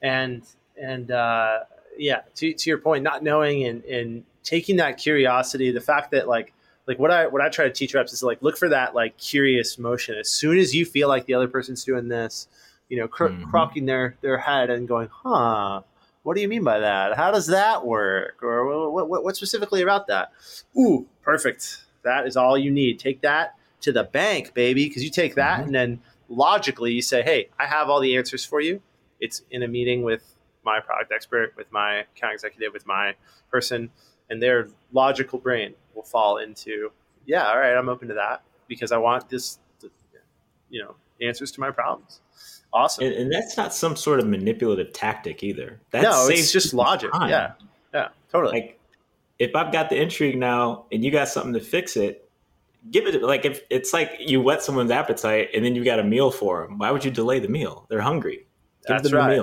And 0.00 0.42
and 0.80 1.10
uh, 1.10 1.60
yeah, 1.98 2.22
to, 2.36 2.52
to 2.52 2.70
your 2.70 2.78
point, 2.78 3.02
not 3.02 3.22
knowing 3.22 3.64
and, 3.64 3.84
and 3.84 4.24
taking 4.42 4.76
that 4.76 4.96
curiosity, 4.96 5.70
the 5.70 5.80
fact 5.80 6.12
that 6.12 6.26
like 6.28 6.54
like 6.86 6.98
what 6.98 7.10
I 7.10 7.26
what 7.26 7.42
I 7.42 7.50
try 7.50 7.66
to 7.66 7.72
teach 7.72 7.94
reps 7.94 8.12
is 8.12 8.22
like 8.22 8.40
look 8.40 8.56
for 8.56 8.70
that 8.70 8.94
like 8.94 9.18
curious 9.18 9.78
motion. 9.78 10.16
As 10.16 10.30
soon 10.30 10.58
as 10.58 10.74
you 10.74 10.86
feel 10.86 11.08
like 11.08 11.26
the 11.26 11.34
other 11.34 11.48
person's 11.48 11.84
doing 11.84 12.08
this, 12.08 12.48
you 12.88 12.98
know, 12.98 13.06
cr- 13.06 13.26
mm-hmm. 13.26 13.50
crocking 13.50 13.84
their 13.84 14.16
their 14.22 14.38
head 14.38 14.70
and 14.70 14.88
going, 14.88 15.08
huh. 15.12 15.82
What 16.24 16.34
do 16.34 16.42
you 16.42 16.48
mean 16.48 16.64
by 16.64 16.80
that? 16.80 17.16
How 17.16 17.30
does 17.30 17.46
that 17.46 17.86
work? 17.86 18.42
Or 18.42 18.90
what, 18.90 19.08
what, 19.08 19.24
what 19.24 19.36
specifically 19.36 19.80
about 19.80 20.08
that? 20.08 20.32
Ooh, 20.76 21.06
perfect 21.22 21.84
that 22.02 22.26
is 22.26 22.36
all 22.36 22.56
you 22.56 22.70
need. 22.70 22.98
Take 22.98 23.20
that 23.22 23.54
to 23.80 23.92
the 23.92 24.04
bank, 24.04 24.54
baby, 24.54 24.86
because 24.88 25.04
you 25.04 25.10
take 25.10 25.34
that 25.36 25.58
mm-hmm. 25.58 25.66
and 25.66 25.74
then 25.74 26.00
logically 26.28 26.92
you 26.92 27.02
say, 27.02 27.22
hey, 27.22 27.48
I 27.58 27.66
have 27.66 27.88
all 27.88 28.00
the 28.00 28.16
answers 28.16 28.44
for 28.44 28.60
you. 28.60 28.82
It's 29.20 29.42
in 29.50 29.62
a 29.62 29.68
meeting 29.68 30.02
with 30.02 30.34
my 30.64 30.80
product 30.80 31.12
expert, 31.12 31.54
with 31.56 31.70
my 31.72 32.04
account 32.16 32.34
executive, 32.34 32.72
with 32.72 32.86
my 32.86 33.14
person, 33.50 33.90
and 34.30 34.42
their 34.42 34.68
logical 34.92 35.38
brain 35.38 35.74
will 35.94 36.02
fall 36.02 36.38
into, 36.38 36.92
yeah, 37.24 37.48
all 37.48 37.58
right, 37.58 37.74
I'm 37.74 37.88
open 37.88 38.08
to 38.08 38.14
that 38.14 38.42
because 38.68 38.92
I 38.92 38.98
want 38.98 39.28
this, 39.28 39.58
you 40.68 40.82
know, 40.82 40.94
answers 41.20 41.50
to 41.52 41.60
my 41.60 41.70
problems. 41.70 42.20
Awesome. 42.72 43.06
And, 43.06 43.14
and 43.14 43.32
that's 43.32 43.56
not 43.56 43.72
some 43.72 43.96
sort 43.96 44.20
of 44.20 44.26
manipulative 44.26 44.92
tactic 44.92 45.42
either. 45.42 45.80
No, 45.94 46.28
it's 46.28 46.52
just 46.52 46.74
logic. 46.74 47.12
Time. 47.12 47.30
Yeah. 47.30 47.52
Yeah, 47.94 48.08
totally. 48.30 48.60
Like 48.60 48.77
if 49.38 49.54
I've 49.54 49.72
got 49.72 49.88
the 49.88 50.00
intrigue 50.00 50.36
now 50.36 50.86
and 50.90 51.04
you 51.04 51.10
got 51.10 51.28
something 51.28 51.52
to 51.54 51.60
fix 51.60 51.96
it, 51.96 52.28
give 52.90 53.06
it 53.06 53.22
like 53.22 53.44
if 53.44 53.62
it's 53.70 53.92
like 53.92 54.16
you 54.18 54.40
whet 54.40 54.62
someone's 54.62 54.90
appetite 54.90 55.50
and 55.54 55.64
then 55.64 55.74
you 55.74 55.84
got 55.84 55.98
a 55.98 56.04
meal 56.04 56.30
for 56.30 56.66
them. 56.66 56.78
Why 56.78 56.90
would 56.90 57.04
you 57.04 57.10
delay 57.10 57.38
the 57.38 57.48
meal? 57.48 57.86
They're 57.88 58.00
hungry. 58.00 58.46
Give 58.86 59.02
That's 59.02 59.12
right. 59.12 59.42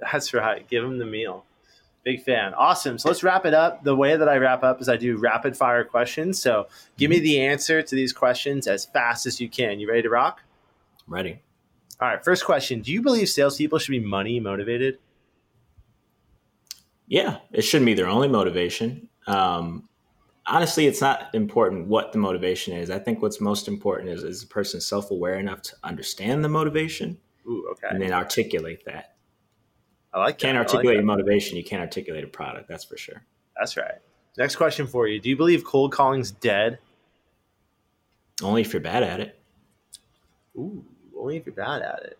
That's 0.00 0.34
right. 0.34 0.66
Give 0.68 0.82
them 0.82 0.98
the 0.98 1.06
meal. 1.06 1.44
Big 2.04 2.22
fan. 2.22 2.54
Awesome. 2.54 2.98
So 2.98 3.08
let's 3.08 3.22
wrap 3.22 3.44
it 3.44 3.54
up. 3.54 3.84
The 3.84 3.94
way 3.94 4.16
that 4.16 4.28
I 4.28 4.36
wrap 4.36 4.62
up 4.62 4.80
is 4.80 4.88
I 4.88 4.96
do 4.96 5.16
rapid 5.16 5.56
fire 5.56 5.84
questions. 5.84 6.40
So 6.40 6.68
give 6.96 7.10
me 7.10 7.16
mm-hmm. 7.16 7.24
the 7.24 7.40
answer 7.40 7.82
to 7.82 7.94
these 7.94 8.12
questions 8.12 8.66
as 8.66 8.86
fast 8.86 9.26
as 9.26 9.40
you 9.40 9.48
can. 9.48 9.80
You 9.80 9.88
ready 9.88 10.02
to 10.02 10.08
rock? 10.08 10.42
I'm 11.06 11.14
ready. 11.14 11.40
All 12.00 12.08
right. 12.08 12.24
First 12.24 12.44
question 12.44 12.80
Do 12.80 12.92
you 12.92 13.02
believe 13.02 13.28
salespeople 13.28 13.78
should 13.78 13.90
be 13.90 14.00
money 14.00 14.40
motivated? 14.40 14.98
Yeah, 17.08 17.38
it 17.52 17.62
shouldn't 17.62 17.86
be 17.86 17.94
their 17.94 18.06
only 18.06 18.28
motivation. 18.28 19.07
Um, 19.28 19.88
honestly, 20.46 20.86
it's 20.86 21.00
not 21.00 21.34
important 21.34 21.86
what 21.86 22.12
the 22.12 22.18
motivation 22.18 22.74
is. 22.74 22.90
I 22.90 22.98
think 22.98 23.22
what's 23.22 23.40
most 23.40 23.68
important 23.68 24.10
is 24.10 24.24
is 24.24 24.40
the 24.40 24.46
person 24.46 24.80
self 24.80 25.10
aware 25.10 25.38
enough 25.38 25.62
to 25.62 25.76
understand 25.84 26.42
the 26.42 26.48
motivation, 26.48 27.18
Ooh, 27.46 27.68
okay, 27.72 27.88
and 27.90 28.02
then 28.02 28.12
articulate 28.12 28.84
that. 28.86 29.14
I 30.12 30.18
like. 30.18 30.38
That. 30.38 30.46
Can't 30.46 30.58
like 30.58 30.66
articulate 30.66 30.98
that. 30.98 31.04
motivation, 31.04 31.56
you 31.56 31.64
can't 31.64 31.82
articulate 31.82 32.24
a 32.24 32.28
product. 32.28 32.68
That's 32.68 32.84
for 32.84 32.96
sure. 32.96 33.22
That's 33.56 33.76
right. 33.76 33.96
Next 34.36 34.56
question 34.56 34.86
for 34.86 35.06
you: 35.06 35.20
Do 35.20 35.28
you 35.28 35.36
believe 35.36 35.64
cold 35.64 35.92
calling's 35.92 36.30
dead? 36.30 36.78
Only 38.42 38.62
if 38.62 38.72
you're 38.72 38.80
bad 38.80 39.02
at 39.02 39.20
it. 39.20 39.38
Ooh, 40.56 40.84
only 41.18 41.36
if 41.36 41.46
you're 41.46 41.54
bad 41.54 41.82
at 41.82 42.02
it. 42.04 42.18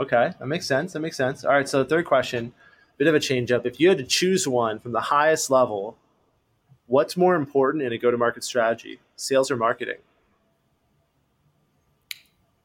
Okay, 0.00 0.32
that 0.38 0.46
makes 0.46 0.66
sense. 0.66 0.92
That 0.92 1.00
makes 1.00 1.16
sense. 1.16 1.44
All 1.44 1.52
right, 1.52 1.68
so 1.68 1.82
the 1.82 1.88
third 1.88 2.04
question, 2.04 2.52
bit 2.98 3.06
of 3.06 3.14
a 3.14 3.20
change 3.20 3.52
up. 3.52 3.66
If 3.66 3.80
you 3.80 3.88
had 3.88 3.98
to 3.98 4.04
choose 4.04 4.46
one 4.46 4.78
from 4.78 4.92
the 4.92 5.00
highest 5.00 5.50
level, 5.50 5.96
what's 6.86 7.16
more 7.16 7.34
important 7.34 7.82
in 7.82 7.92
a 7.92 7.98
go-to-market 7.98 8.44
strategy, 8.44 9.00
sales 9.16 9.50
or 9.50 9.56
marketing? 9.56 9.98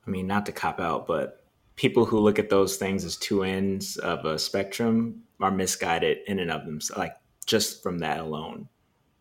I 0.06 0.10
mean, 0.10 0.28
not 0.28 0.46
to 0.48 0.52
cop 0.52 0.80
out, 0.80 1.08
but 1.08 1.44
people 1.76 2.06
who 2.06 2.20
look 2.20 2.40
at 2.40 2.50
those 2.50 2.78
things 2.78 3.06
as 3.06 3.16
two 3.16 3.44
ends 3.44 3.98
of 3.98 4.26
a 4.26 4.38
spectrum 4.38 5.24
are 5.40 5.52
misguided 5.52 6.20
in 6.28 6.40
and 6.40 6.52
of 6.52 6.66
themselves. 6.66 6.98
Like 6.98 7.16
just 7.46 7.82
from 7.84 8.00
that 8.00 8.20
alone, 8.20 8.68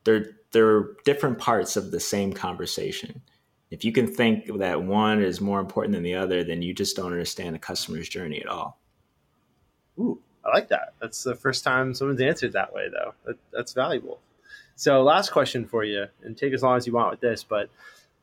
they're 0.04 0.36
they're 0.52 0.88
different 1.04 1.38
parts 1.38 1.76
of 1.76 1.90
the 1.90 2.00
same 2.00 2.32
conversation. 2.32 3.22
If 3.70 3.84
you 3.84 3.92
can 3.92 4.08
think 4.08 4.58
that 4.58 4.82
one 4.82 5.22
is 5.22 5.40
more 5.40 5.60
important 5.60 5.94
than 5.94 6.02
the 6.02 6.16
other, 6.16 6.42
then 6.42 6.60
you 6.60 6.74
just 6.74 6.96
don't 6.96 7.12
understand 7.12 7.54
the 7.54 7.60
customer's 7.60 8.08
journey 8.08 8.40
at 8.40 8.48
all. 8.48 8.80
Ooh, 9.98 10.20
I 10.44 10.48
like 10.48 10.68
that. 10.68 10.94
That's 11.00 11.22
the 11.22 11.36
first 11.36 11.62
time 11.62 11.94
someone's 11.94 12.20
answered 12.20 12.52
that 12.54 12.74
way, 12.74 12.88
though. 12.90 13.14
That, 13.24 13.36
that's 13.52 13.72
valuable. 13.72 14.18
So, 14.80 15.02
last 15.02 15.30
question 15.30 15.66
for 15.66 15.84
you, 15.84 16.06
and 16.22 16.34
take 16.34 16.54
as 16.54 16.62
long 16.62 16.74
as 16.78 16.86
you 16.86 16.94
want 16.94 17.10
with 17.10 17.20
this, 17.20 17.44
but 17.44 17.68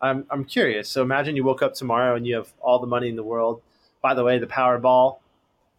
I'm, 0.02 0.26
I'm 0.32 0.44
curious. 0.44 0.90
So, 0.90 1.04
imagine 1.04 1.36
you 1.36 1.44
woke 1.44 1.62
up 1.62 1.76
tomorrow 1.76 2.16
and 2.16 2.26
you 2.26 2.34
have 2.34 2.52
all 2.60 2.80
the 2.80 2.88
money 2.88 3.10
in 3.10 3.16
the 3.16 3.22
world. 3.22 3.62
By 4.02 4.16
the 4.16 4.24
way, 4.24 4.40
the 4.40 4.48
Powerball 4.48 5.20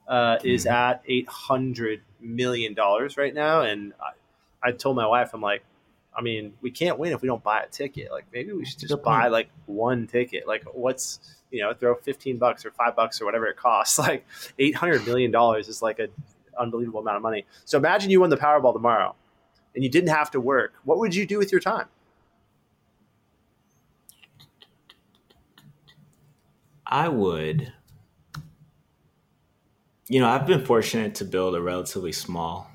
uh, 0.06 0.38
is 0.44 0.66
Mhm. 0.66 0.70
at 0.70 1.04
$800 1.04 2.02
million 2.20 2.76
right 3.16 3.34
now. 3.34 3.62
And 3.62 3.92
I, 4.00 4.68
I 4.68 4.70
told 4.70 4.94
my 4.94 5.04
wife, 5.04 5.30
I'm 5.34 5.40
like, 5.40 5.64
I 6.16 6.20
mean, 6.22 6.54
we 6.60 6.70
can't 6.70 6.96
win 6.96 7.12
if 7.12 7.22
we 7.22 7.26
don't 7.26 7.42
buy 7.42 7.60
a 7.62 7.68
ticket. 7.68 8.12
Like, 8.12 8.26
maybe 8.32 8.52
we 8.52 8.64
should 8.64 8.78
just 8.78 9.02
buy 9.02 9.26
like 9.26 9.48
one 9.66 10.06
ticket. 10.06 10.46
Like, 10.46 10.62
what's, 10.74 11.18
you 11.50 11.60
know, 11.60 11.74
throw 11.74 11.96
15 11.96 12.38
bucks 12.38 12.64
or 12.64 12.70
five 12.70 12.94
bucks 12.94 13.20
or 13.20 13.24
whatever 13.24 13.48
it 13.48 13.56
costs. 13.56 13.98
Like, 14.08 14.24
$800 14.60 15.04
million 15.04 15.34
is 15.58 15.82
like 15.82 15.98
an 15.98 16.10
unbelievable 16.56 17.00
amount 17.00 17.16
of 17.16 17.22
money. 17.22 17.46
So 17.64 17.78
imagine 17.78 18.10
you 18.12 18.20
won 18.20 18.30
the 18.30 18.36
Powerball 18.36 18.72
tomorrow 18.72 19.16
and 19.78 19.84
you 19.84 19.88
didn't 19.88 20.10
have 20.10 20.28
to 20.32 20.40
work. 20.40 20.74
What 20.82 20.98
would 20.98 21.14
you 21.14 21.24
do 21.24 21.38
with 21.38 21.52
your 21.52 21.60
time? 21.60 21.86
I 26.84 27.08
would, 27.08 27.72
you 30.08 30.18
know, 30.18 30.28
I've 30.28 30.48
been 30.48 30.64
fortunate 30.64 31.14
to 31.14 31.24
build 31.24 31.54
a 31.54 31.62
relatively 31.62 32.10
small 32.10 32.68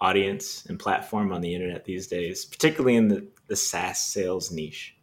audience 0.00 0.66
and 0.66 0.80
platform 0.80 1.30
on 1.30 1.42
the 1.42 1.54
internet 1.54 1.84
these 1.84 2.08
days, 2.08 2.44
particularly 2.44 2.96
in 2.96 3.06
the, 3.06 3.28
the 3.46 3.54
SaaS 3.54 4.00
sales 4.00 4.50
niche. 4.50 4.96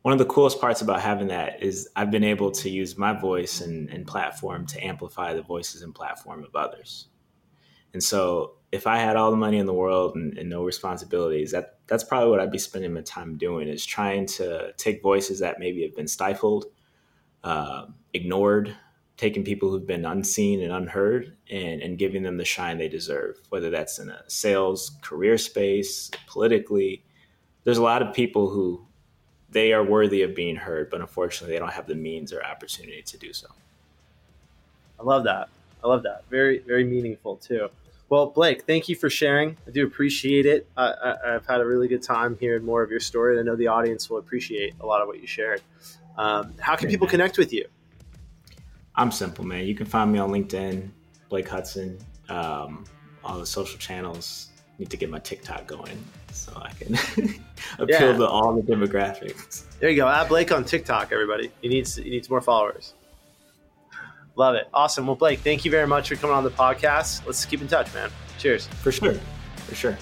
One 0.00 0.12
of 0.12 0.18
the 0.18 0.24
coolest 0.24 0.62
parts 0.62 0.80
about 0.80 1.02
having 1.02 1.28
that 1.28 1.62
is 1.62 1.90
I've 1.94 2.10
been 2.10 2.24
able 2.24 2.52
to 2.52 2.70
use 2.70 2.96
my 2.96 3.12
voice 3.12 3.60
and, 3.60 3.90
and 3.90 4.06
platform 4.06 4.64
to 4.68 4.82
amplify 4.82 5.34
the 5.34 5.42
voices 5.42 5.82
and 5.82 5.94
platform 5.94 6.42
of 6.42 6.56
others. 6.56 7.08
And 7.94 8.02
so 8.02 8.52
if 8.72 8.86
I 8.86 8.98
had 8.98 9.16
all 9.16 9.30
the 9.30 9.36
money 9.36 9.58
in 9.58 9.66
the 9.66 9.72
world 9.72 10.16
and, 10.16 10.36
and 10.36 10.50
no 10.50 10.64
responsibilities, 10.64 11.52
that 11.52 11.78
that's 11.86 12.04
probably 12.04 12.28
what 12.28 12.40
I'd 12.40 12.50
be 12.50 12.58
spending 12.58 12.92
my 12.92 13.00
time 13.00 13.38
doing 13.38 13.68
is 13.68 13.86
trying 13.86 14.26
to 14.26 14.72
take 14.76 15.00
voices 15.00 15.38
that 15.38 15.58
maybe 15.58 15.82
have 15.82 15.94
been 15.94 16.08
stifled 16.08 16.66
uh, 17.44 17.86
ignored, 18.14 18.74
taking 19.16 19.44
people 19.44 19.70
who've 19.70 19.86
been 19.86 20.04
unseen 20.04 20.62
and 20.62 20.72
unheard, 20.72 21.36
and, 21.50 21.82
and 21.82 21.98
giving 21.98 22.22
them 22.22 22.36
the 22.36 22.44
shine 22.44 22.78
they 22.78 22.88
deserve, 22.88 23.38
whether 23.50 23.70
that's 23.70 23.98
in 23.98 24.08
a 24.08 24.22
sales 24.28 24.96
career 25.02 25.38
space, 25.38 26.10
politically. 26.26 27.04
There's 27.62 27.78
a 27.78 27.82
lot 27.82 28.02
of 28.02 28.14
people 28.14 28.50
who 28.50 28.84
they 29.50 29.72
are 29.72 29.84
worthy 29.84 30.22
of 30.22 30.34
being 30.34 30.56
heard, 30.56 30.90
but 30.90 31.00
unfortunately, 31.00 31.54
they 31.54 31.60
don't 31.60 31.72
have 31.72 31.86
the 31.86 31.94
means 31.94 32.32
or 32.32 32.42
opportunity 32.42 33.02
to 33.02 33.18
do 33.18 33.32
so. 33.32 33.46
I 34.98 35.04
love 35.04 35.24
that. 35.24 35.48
I 35.82 35.86
love 35.86 36.02
that. 36.04 36.24
Very, 36.30 36.58
very 36.58 36.84
meaningful 36.84 37.36
too. 37.36 37.68
Well, 38.14 38.26
Blake, 38.26 38.62
thank 38.62 38.88
you 38.88 38.94
for 38.94 39.10
sharing. 39.10 39.56
I 39.66 39.72
do 39.72 39.84
appreciate 39.84 40.46
it. 40.46 40.68
I, 40.76 40.84
I, 40.84 41.34
I've 41.34 41.46
had 41.46 41.60
a 41.60 41.66
really 41.66 41.88
good 41.88 42.00
time 42.04 42.36
hearing 42.38 42.64
more 42.64 42.80
of 42.80 42.88
your 42.88 43.00
story. 43.00 43.36
and 43.36 43.40
I 43.40 43.42
know 43.50 43.56
the 43.56 43.66
audience 43.66 44.08
will 44.08 44.18
appreciate 44.18 44.74
a 44.80 44.86
lot 44.86 45.02
of 45.02 45.08
what 45.08 45.20
you 45.20 45.26
shared. 45.26 45.62
Um, 46.16 46.54
how 46.60 46.76
can 46.76 46.88
people 46.88 47.08
connect 47.08 47.38
with 47.38 47.52
you? 47.52 47.66
I'm 48.94 49.10
simple, 49.10 49.44
man. 49.44 49.66
You 49.66 49.74
can 49.74 49.86
find 49.86 50.12
me 50.12 50.20
on 50.20 50.30
LinkedIn, 50.30 50.90
Blake 51.28 51.48
Hudson, 51.48 51.98
um, 52.28 52.84
all 53.24 53.40
the 53.40 53.46
social 53.46 53.80
channels. 53.80 54.50
Need 54.78 54.90
to 54.90 54.96
get 54.96 55.10
my 55.10 55.18
TikTok 55.18 55.66
going 55.66 55.98
so 56.30 56.52
I 56.54 56.70
can 56.70 56.94
appeal 57.80 58.12
Yeah. 58.12 58.16
to 58.16 58.28
all 58.28 58.54
the 58.54 58.62
demographics. 58.62 59.64
There 59.80 59.90
you 59.90 59.96
go. 59.96 60.06
Add 60.06 60.28
Blake 60.28 60.52
on 60.52 60.64
TikTok, 60.64 61.10
everybody. 61.10 61.50
He 61.62 61.68
needs 61.68 61.96
he 61.96 62.10
needs 62.10 62.30
more 62.30 62.40
followers. 62.40 62.94
Love 64.36 64.54
it. 64.56 64.68
Awesome. 64.74 65.06
Well, 65.06 65.16
Blake, 65.16 65.40
thank 65.40 65.64
you 65.64 65.70
very 65.70 65.86
much 65.86 66.08
for 66.08 66.16
coming 66.16 66.34
on 66.34 66.44
the 66.44 66.50
podcast. 66.50 67.24
Let's 67.26 67.44
keep 67.44 67.60
in 67.60 67.68
touch, 67.68 67.92
man. 67.94 68.10
Cheers. 68.38 68.66
For 68.66 68.90
sure. 68.90 69.14
For 69.66 69.74
sure. 69.74 69.98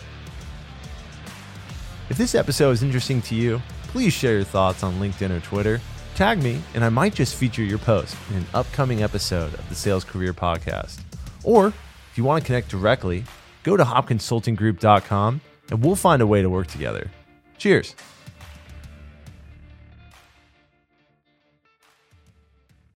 If 2.08 2.16
this 2.18 2.34
episode 2.34 2.70
is 2.70 2.82
interesting 2.82 3.22
to 3.22 3.34
you, 3.34 3.60
please 3.88 4.12
share 4.12 4.34
your 4.34 4.44
thoughts 4.44 4.82
on 4.82 4.94
LinkedIn 4.94 5.30
or 5.30 5.40
Twitter. 5.40 5.80
Tag 6.14 6.42
me, 6.42 6.60
and 6.74 6.84
I 6.84 6.88
might 6.88 7.14
just 7.14 7.34
feature 7.34 7.62
your 7.62 7.78
post 7.78 8.16
in 8.30 8.36
an 8.36 8.46
upcoming 8.52 9.02
episode 9.02 9.54
of 9.54 9.68
the 9.68 9.74
Sales 9.74 10.04
Career 10.04 10.34
Podcast. 10.34 11.00
Or 11.42 11.68
if 11.68 12.12
you 12.18 12.24
want 12.24 12.42
to 12.42 12.46
connect 12.46 12.68
directly, 12.68 13.24
go 13.62 13.76
to 13.76 13.84
hoppconsultinggroup.com 13.84 15.40
and 15.70 15.84
we'll 15.84 15.96
find 15.96 16.20
a 16.20 16.26
way 16.26 16.42
to 16.42 16.50
work 16.50 16.66
together. 16.66 17.10
Cheers. 17.56 17.94